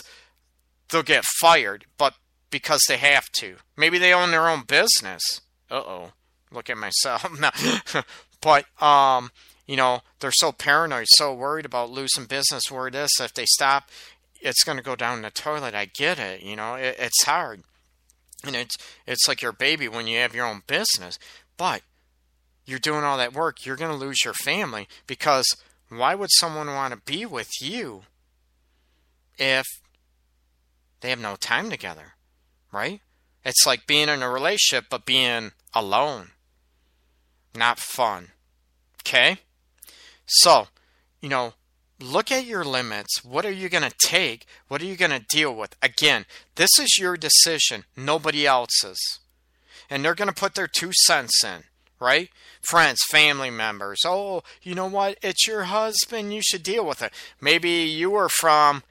they'll 0.88 1.02
get 1.02 1.24
fired, 1.24 1.85
but 1.98 2.14
because 2.50 2.82
they 2.88 2.96
have 2.96 3.30
to. 3.38 3.56
Maybe 3.76 3.98
they 3.98 4.12
own 4.12 4.30
their 4.30 4.48
own 4.48 4.62
business. 4.62 5.40
Uh 5.70 5.82
oh. 5.85 6.12
Look 6.50 6.70
at 6.70 6.78
myself. 6.78 7.26
but 8.40 8.64
um, 8.82 9.30
you 9.66 9.76
know, 9.76 10.00
they're 10.20 10.33
so 10.33 10.52
paranoid, 10.52 11.07
so 11.11 11.35
worried 11.35 11.66
about 11.66 11.90
losing 11.90 12.26
business 12.26 12.70
where 12.70 12.87
it 12.87 12.94
is. 12.94 13.11
If 13.20 13.35
they 13.35 13.46
stop, 13.46 13.90
it's 14.40 14.62
going 14.62 14.79
to 14.79 14.85
go 14.85 14.96
down 14.96 15.22
the 15.22 15.31
toilet. 15.31 15.74
I 15.74 15.87
get 15.87 16.18
it. 16.18 16.42
You 16.42 16.57
know, 16.57 16.74
it, 16.74 16.96
it's 16.98 17.24
hard. 17.24 17.62
And 18.44 18.55
it's 18.55 18.76
it's 19.07 19.26
like 19.26 19.42
your 19.42 19.52
baby 19.52 19.88
when 19.88 20.07
you 20.07 20.18
have 20.18 20.35
your 20.35 20.46
own 20.46 20.62
business. 20.66 21.18
But 21.57 21.83
you're 22.64 22.79
doing 22.79 23.05
all 23.05 23.16
that 23.16 23.33
work, 23.33 23.64
you're 23.64 23.76
going 23.76 23.90
to 23.90 23.96
lose 23.96 24.24
your 24.24 24.35
family 24.35 24.88
because 25.07 25.46
why 25.88 26.14
would 26.14 26.31
someone 26.33 26.66
want 26.66 26.92
to 26.92 27.00
be 27.12 27.24
with 27.24 27.50
you 27.61 28.02
if 29.38 29.64
they 31.00 31.11
have 31.11 31.20
no 31.20 31.37
time 31.37 31.70
together, 31.70 32.14
right? 32.72 33.00
It's 33.44 33.64
like 33.64 33.87
being 33.87 34.09
in 34.09 34.22
a 34.22 34.31
relationship 34.31 34.87
but 34.90 35.07
being 35.07 35.52
alone. 35.72 36.31
Not 37.55 37.79
fun. 37.79 38.29
Okay? 39.02 39.38
So, 40.26 40.68
you 41.20 41.28
know, 41.28 41.54
look 42.00 42.30
at 42.30 42.44
your 42.46 42.64
limits. 42.64 43.24
What 43.24 43.46
are 43.46 43.52
you 43.52 43.68
going 43.68 43.88
to 43.88 43.96
take? 43.98 44.46
What 44.68 44.82
are 44.82 44.86
you 44.86 44.96
going 44.96 45.12
to 45.12 45.24
deal 45.28 45.54
with? 45.54 45.76
Again, 45.82 46.26
this 46.56 46.78
is 46.78 46.98
your 46.98 47.16
decision, 47.16 47.84
nobody 47.96 48.46
else's. 48.46 49.20
And 49.88 50.04
they're 50.04 50.14
going 50.14 50.28
to 50.28 50.34
put 50.34 50.54
their 50.54 50.68
two 50.68 50.90
cents 50.92 51.44
in 51.44 51.64
right? 52.00 52.28
Friends, 52.62 53.00
family 53.10 53.50
members. 53.50 54.00
Oh, 54.04 54.42
you 54.62 54.74
know 54.74 54.86
what? 54.86 55.18
It's 55.22 55.46
your 55.46 55.64
husband. 55.64 56.34
You 56.34 56.42
should 56.42 56.62
deal 56.62 56.84
with 56.84 57.02
it. 57.02 57.12
Maybe 57.40 57.70
you 57.70 58.10
were 58.10 58.28
from 58.28 58.82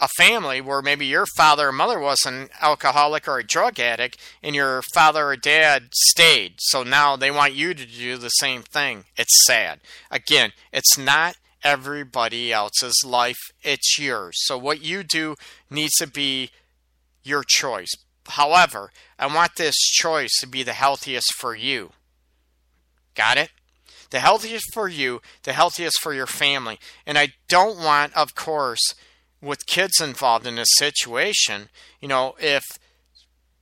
a 0.00 0.08
family 0.16 0.60
where 0.60 0.82
maybe 0.82 1.06
your 1.06 1.26
father 1.36 1.68
or 1.68 1.72
mother 1.72 1.98
was 1.98 2.18
an 2.24 2.48
alcoholic 2.60 3.26
or 3.26 3.38
a 3.38 3.46
drug 3.46 3.80
addict 3.80 4.18
and 4.42 4.54
your 4.54 4.82
father 4.94 5.26
or 5.26 5.36
dad 5.36 5.88
stayed. 5.92 6.54
So 6.58 6.82
now 6.82 7.16
they 7.16 7.30
want 7.30 7.54
you 7.54 7.74
to 7.74 7.86
do 7.86 8.16
the 8.16 8.28
same 8.28 8.62
thing. 8.62 9.04
It's 9.16 9.44
sad. 9.46 9.80
Again, 10.10 10.52
it's 10.72 10.96
not 10.96 11.36
everybody 11.64 12.52
else's 12.52 13.02
life, 13.04 13.38
it's 13.62 13.98
yours. 13.98 14.36
So 14.44 14.56
what 14.56 14.82
you 14.82 15.02
do 15.02 15.34
needs 15.70 15.94
to 15.96 16.06
be 16.06 16.50
your 17.24 17.42
choice. 17.46 17.90
However, 18.28 18.92
I 19.18 19.26
want 19.26 19.56
this 19.56 19.74
choice 19.76 20.30
to 20.40 20.46
be 20.46 20.62
the 20.62 20.72
healthiest 20.72 21.34
for 21.34 21.56
you. 21.56 21.90
Got 23.14 23.38
it? 23.38 23.50
The 24.10 24.20
healthiest 24.20 24.72
for 24.72 24.88
you, 24.88 25.20
the 25.42 25.52
healthiest 25.52 26.00
for 26.00 26.14
your 26.14 26.26
family. 26.26 26.78
And 27.06 27.18
I 27.18 27.32
don't 27.48 27.78
want, 27.78 28.16
of 28.16 28.34
course, 28.34 28.94
with 29.40 29.66
kids 29.66 30.00
involved 30.00 30.46
in 30.46 30.56
this 30.56 30.68
situation, 30.76 31.68
you 32.00 32.08
know, 32.08 32.34
if 32.40 32.64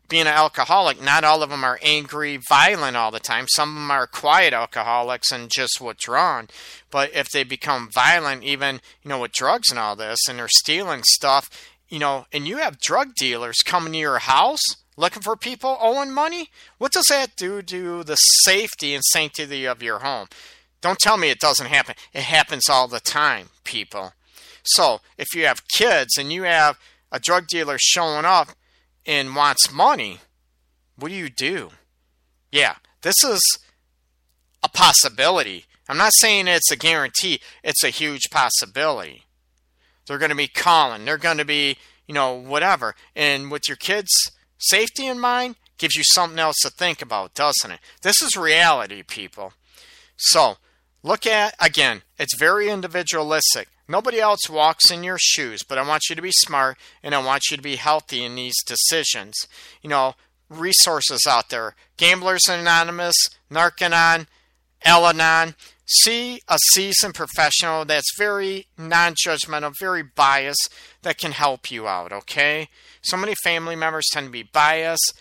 being 0.09 0.23
an 0.23 0.29
alcoholic, 0.29 1.03
not 1.03 1.25
all 1.25 1.43
of 1.43 1.51
them 1.51 1.65
are 1.65 1.81
angry, 1.83 2.39
violent 2.49 2.97
all 2.97 3.11
the 3.11 3.21
time. 3.21 3.47
Some 3.49 3.71
of 3.71 3.75
them 3.75 3.91
are 3.91 4.07
quiet 4.07 4.53
alcoholics 4.53 5.33
and 5.33 5.51
just 5.51 5.81
withdrawn. 5.81 6.49
But 6.91 7.13
if 7.15 7.29
they 7.31 7.45
become 7.45 7.91
violent, 7.93 8.45
even, 8.45 8.81
you 9.03 9.09
know, 9.09 9.21
with 9.21 9.33
drugs 9.33 9.71
and 9.71 9.79
all 9.79 9.97
this, 9.97 10.21
and 10.29 10.39
they're 10.39 10.49
stealing 10.49 11.03
stuff, 11.05 11.49
you 11.89 11.99
know, 11.99 12.27
and 12.33 12.47
you 12.47 12.59
have 12.59 12.81
drug 12.81 13.15
dealers 13.15 13.57
coming 13.65 13.93
to 13.93 13.99
your 13.99 14.19
house, 14.19 14.63
looking 14.97 15.23
for 15.23 15.37
people 15.37 15.77
owing 15.81 16.13
money? 16.13 16.51
What 16.79 16.93
does 16.93 17.07
that 17.09 17.37
do 17.37 17.63
to 17.63 18.05
the 18.05 18.17
safety 18.17 18.95
and 18.95 19.05
sanctity 19.05 19.65
of 19.67 19.83
your 19.83 20.01
home? 20.01 20.29
Don't 20.81 20.99
tell 20.99 21.17
me 21.17 21.31
it 21.31 21.41
doesn't 21.41 21.67
happen. 21.67 21.95
It 22.13 22.23
happens 22.23 22.69
all 22.69 22.87
the 22.87 23.01
time, 23.01 23.49
people. 23.65 24.13
So, 24.67 25.01
if 25.17 25.35
you 25.35 25.47
have 25.47 25.69
kids 25.69 26.17
and 26.17 26.33
you 26.33 26.43
have 26.45 26.79
a 27.13 27.21
drug 27.21 27.47
dealer 27.47 27.77
showing 27.79 28.25
up 28.25 28.51
and 29.07 29.37
wants 29.37 29.73
money, 29.73 30.19
what 30.97 31.09
do 31.09 31.15
you 31.15 31.29
do? 31.29 31.71
Yeah, 32.51 32.77
this 33.03 33.23
is 33.25 33.41
a 34.63 34.69
possibility. 34.69 35.67
I'm 35.89 35.99
not 35.99 36.13
saying 36.17 36.49
it's 36.49 36.71
a 36.71 36.77
guarantee, 36.77 37.41
it's 37.63 37.85
a 37.85 37.91
huge 37.91 38.31
possibility. 38.31 39.25
They're 40.07 40.19
going 40.19 40.31
to 40.31 40.37
be 40.37 40.49
calling, 40.49 41.05
they're 41.05 41.19
going 41.19 41.39
to 41.39 41.45
be, 41.45 41.77
you 42.07 42.15
know, 42.15 42.35
whatever. 42.35 42.95
And 43.15 43.51
with 43.51 43.69
your 43.69 43.77
kids, 43.77 44.11
Safety 44.59 45.07
in 45.07 45.19
mind 45.19 45.57
gives 45.79 45.97
you 45.97 46.05
something 46.05 46.39
else 46.39 46.57
to 46.63 46.71
think 46.71 47.03
about, 47.03 47.35
doesn't 47.35 47.71
it? 47.71 47.81
This 48.03 48.23
is 48.23 48.37
reality, 48.37 49.03
people. 49.03 49.53
So, 50.17 50.57
look 51.03 51.27
at, 51.27 51.55
again, 51.61 52.03
it's 52.19 52.39
very 52.39 52.71
individualistic. 52.71 53.69
Nobody 53.89 54.21
else 54.21 54.49
walks 54.51 54.91
in 54.91 55.05
your 55.05 55.19
shoes, 55.21 55.63
but 55.63 55.79
I 55.79 55.87
want 55.87 56.09
you 56.09 56.17
to 56.17 56.23
be 56.23 56.33
smart 56.33 56.77
and 57.03 57.15
I 57.15 57.23
want 57.23 57.45
you 57.51 57.57
to 57.57 57.63
be 57.63 57.77
healthy 57.77 58.25
in 58.25 58.35
these 58.35 58.57
decisions. 58.65 59.35
You 59.83 59.91
know, 59.91 60.15
resources 60.49 61.27
out 61.29 61.51
there 61.51 61.75
Gamblers 61.97 62.49
Anonymous, 62.49 63.17
Narcanon, 63.51 64.27
Al 64.85 65.07
Anon. 65.07 65.55
See 65.89 66.41
a 66.49 66.59
seasoned 66.73 67.15
professional 67.15 67.85
that's 67.85 68.19
very 68.19 68.67
non 68.77 69.15
judgmental, 69.15 69.73
very 69.79 70.03
biased, 70.03 70.69
that 71.03 71.19
can 71.19 71.31
help 71.31 71.71
you 71.71 71.87
out, 71.87 72.13
okay? 72.13 72.69
So 73.03 73.17
many 73.17 73.35
family 73.45 73.77
members 73.77 74.07
tend 74.13 74.27
to 74.27 74.33
be 74.33 74.43
biased. 74.43 75.21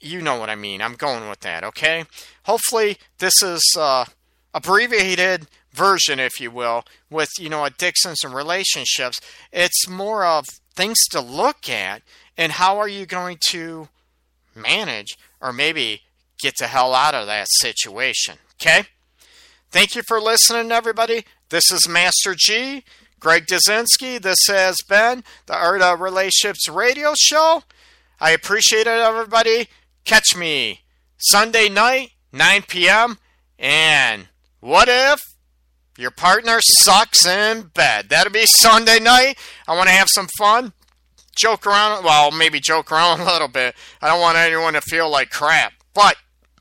You 0.00 0.20
know 0.20 0.40
what 0.40 0.50
I 0.50 0.56
mean. 0.56 0.82
I'm 0.82 0.94
going 0.94 1.28
with 1.28 1.40
that, 1.40 1.62
okay? 1.62 2.06
Hopefully, 2.42 2.98
this 3.18 3.40
is 3.40 3.62
uh, 3.78 4.06
abbreviated 4.52 5.46
version, 5.76 6.18
if 6.18 6.40
you 6.40 6.50
will, 6.50 6.84
with 7.10 7.30
you 7.38 7.48
know 7.48 7.64
addictions 7.64 8.24
and 8.24 8.34
relationships. 8.34 9.20
It's 9.52 9.88
more 9.88 10.24
of 10.24 10.46
things 10.74 10.98
to 11.10 11.20
look 11.20 11.68
at 11.68 12.02
and 12.36 12.52
how 12.52 12.78
are 12.78 12.88
you 12.88 13.06
going 13.06 13.38
to 13.48 13.88
manage 14.54 15.16
or 15.40 15.52
maybe 15.52 16.02
get 16.38 16.54
the 16.58 16.66
hell 16.66 16.94
out 16.94 17.14
of 17.14 17.26
that 17.26 17.48
situation. 17.50 18.36
Okay? 18.60 18.84
Thank 19.70 19.94
you 19.94 20.02
for 20.06 20.20
listening, 20.20 20.70
everybody. 20.72 21.24
This 21.48 21.70
is 21.70 21.88
Master 21.88 22.34
G, 22.36 22.84
Greg 23.20 23.46
Dazinski. 23.46 24.20
This 24.20 24.46
has 24.48 24.76
been 24.88 25.24
the 25.46 25.56
Art 25.56 25.82
of 25.82 26.00
Relationships 26.00 26.68
radio 26.68 27.14
show. 27.16 27.62
I 28.20 28.30
appreciate 28.30 28.86
it, 28.86 28.88
everybody. 28.88 29.68
Catch 30.04 30.36
me 30.36 30.82
Sunday 31.18 31.68
night, 31.68 32.12
9 32.32 32.62
p.m. 32.68 33.18
And 33.58 34.28
what 34.60 34.88
if 34.88 35.20
your 35.98 36.10
partner 36.10 36.58
sucks 36.60 37.26
in 37.26 37.70
bed? 37.74 38.08
That'll 38.08 38.32
be 38.32 38.44
Sunday 38.46 39.00
night. 39.00 39.38
I 39.66 39.76
want 39.76 39.88
to 39.88 39.94
have 39.94 40.08
some 40.10 40.28
fun 40.38 40.72
joke 41.36 41.66
around. 41.66 42.04
Well, 42.04 42.30
maybe 42.30 42.60
joke 42.60 42.90
around 42.92 43.20
a 43.22 43.24
little 43.24 43.48
bit. 43.48 43.74
I 44.02 44.08
don't 44.08 44.20
want 44.20 44.36
anyone 44.36 44.74
to 44.74 44.80
feel 44.80 45.10
like 45.10 45.30
crap. 45.30 45.72
But, 45.94 46.16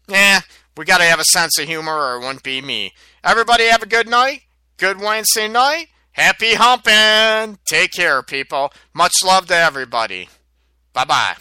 yeah, 0.07 0.41
we 0.77 0.85
got 0.85 0.99
to 0.99 1.05
have 1.05 1.19
a 1.19 1.25
sense 1.25 1.57
of 1.59 1.67
humor 1.67 1.93
or 1.93 2.15
it 2.15 2.19
wouldn't 2.19 2.43
be 2.43 2.61
me. 2.61 2.93
Everybody 3.23 3.65
have 3.65 3.83
a 3.83 3.87
good 3.87 4.07
night. 4.07 4.41
Good 4.77 4.99
Wednesday 4.99 5.47
night. 5.47 5.87
Happy 6.11 6.53
humping. 6.53 7.57
Take 7.65 7.91
care, 7.91 8.21
people. 8.23 8.71
Much 8.93 9.23
love 9.23 9.47
to 9.47 9.55
everybody. 9.55 10.29
Bye 10.93 11.05
bye. 11.05 11.35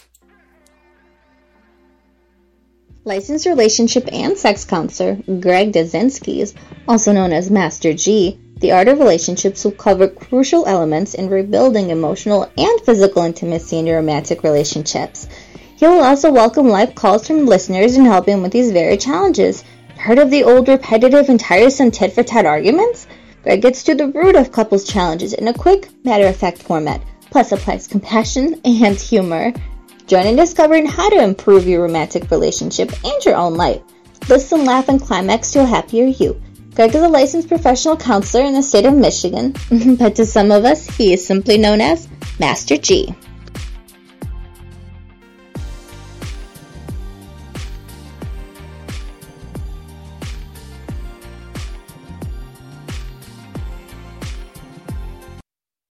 Licensed 3.05 3.45
relationship 3.45 4.11
and 4.11 4.37
sex 4.37 4.65
counselor 4.65 5.15
Greg 5.39 5.71
Dazinski, 5.71 6.41
also 6.87 7.11
known 7.11 7.33
as 7.33 7.49
Master 7.49 7.93
G, 7.93 8.39
the 8.59 8.71
Art 8.71 8.87
of 8.87 8.99
Relationships 8.99 9.63
will 9.63 9.71
cover 9.71 10.07
crucial 10.07 10.65
elements 10.65 11.13
in 11.13 11.29
rebuilding 11.29 11.89
emotional 11.89 12.49
and 12.57 12.81
physical 12.81 13.23
intimacy 13.23 13.77
in 13.77 13.85
your 13.85 13.97
romantic 13.97 14.43
relationships. 14.43 15.27
He 15.75 15.85
will 15.85 16.01
also 16.01 16.31
welcome 16.31 16.69
live 16.69 16.95
calls 16.95 17.27
from 17.27 17.45
listeners 17.45 17.97
and 17.97 18.05
help 18.07 18.27
him 18.27 18.41
with 18.41 18.53
these 18.53 18.71
very 18.71 18.97
challenges. 18.97 19.63
Heard 19.97 20.19
of 20.19 20.31
the 20.31 20.43
old 20.43 20.67
repetitive 20.67 21.27
and 21.27 21.39
tiresome 21.39 21.91
tit 21.91 22.13
for 22.13 22.23
tat 22.23 22.45
arguments? 22.45 23.07
Greg 23.43 23.61
gets 23.61 23.83
to 23.83 23.95
the 23.95 24.07
root 24.07 24.35
of 24.35 24.51
couples' 24.51 24.85
challenges 24.85 25.33
in 25.33 25.47
a 25.47 25.53
quick, 25.53 25.89
matter 26.05 26.27
of 26.27 26.35
fact 26.35 26.59
format, 26.59 27.01
plus 27.29 27.51
applies 27.51 27.87
compassion 27.87 28.61
and 28.63 28.99
humor. 28.99 29.51
Join 30.07 30.27
in 30.27 30.35
discovering 30.35 30.85
how 30.85 31.09
to 31.09 31.23
improve 31.23 31.67
your 31.67 31.81
romantic 31.81 32.31
relationship 32.31 32.91
and 33.03 33.25
your 33.25 33.35
own 33.35 33.55
life. 33.55 33.81
Listen, 34.29 34.65
laugh, 34.65 34.87
and 34.87 35.01
climax 35.01 35.51
to 35.51 35.61
a 35.61 35.65
happier 35.65 36.05
you. 36.05 36.41
Greg 36.75 36.93
is 36.93 37.01
a 37.01 37.07
licensed 37.07 37.47
professional 37.47 37.95
counselor 37.95 38.43
in 38.43 38.53
the 38.53 38.61
state 38.61 38.85
of 38.85 38.93
Michigan, 38.93 39.55
but 39.97 40.13
to 40.15 40.25
some 40.25 40.51
of 40.51 40.65
us, 40.65 40.85
he 40.97 41.13
is 41.13 41.25
simply 41.25 41.57
known 41.57 41.79
as 41.79 42.09
Master 42.37 42.75
G. 42.75 43.15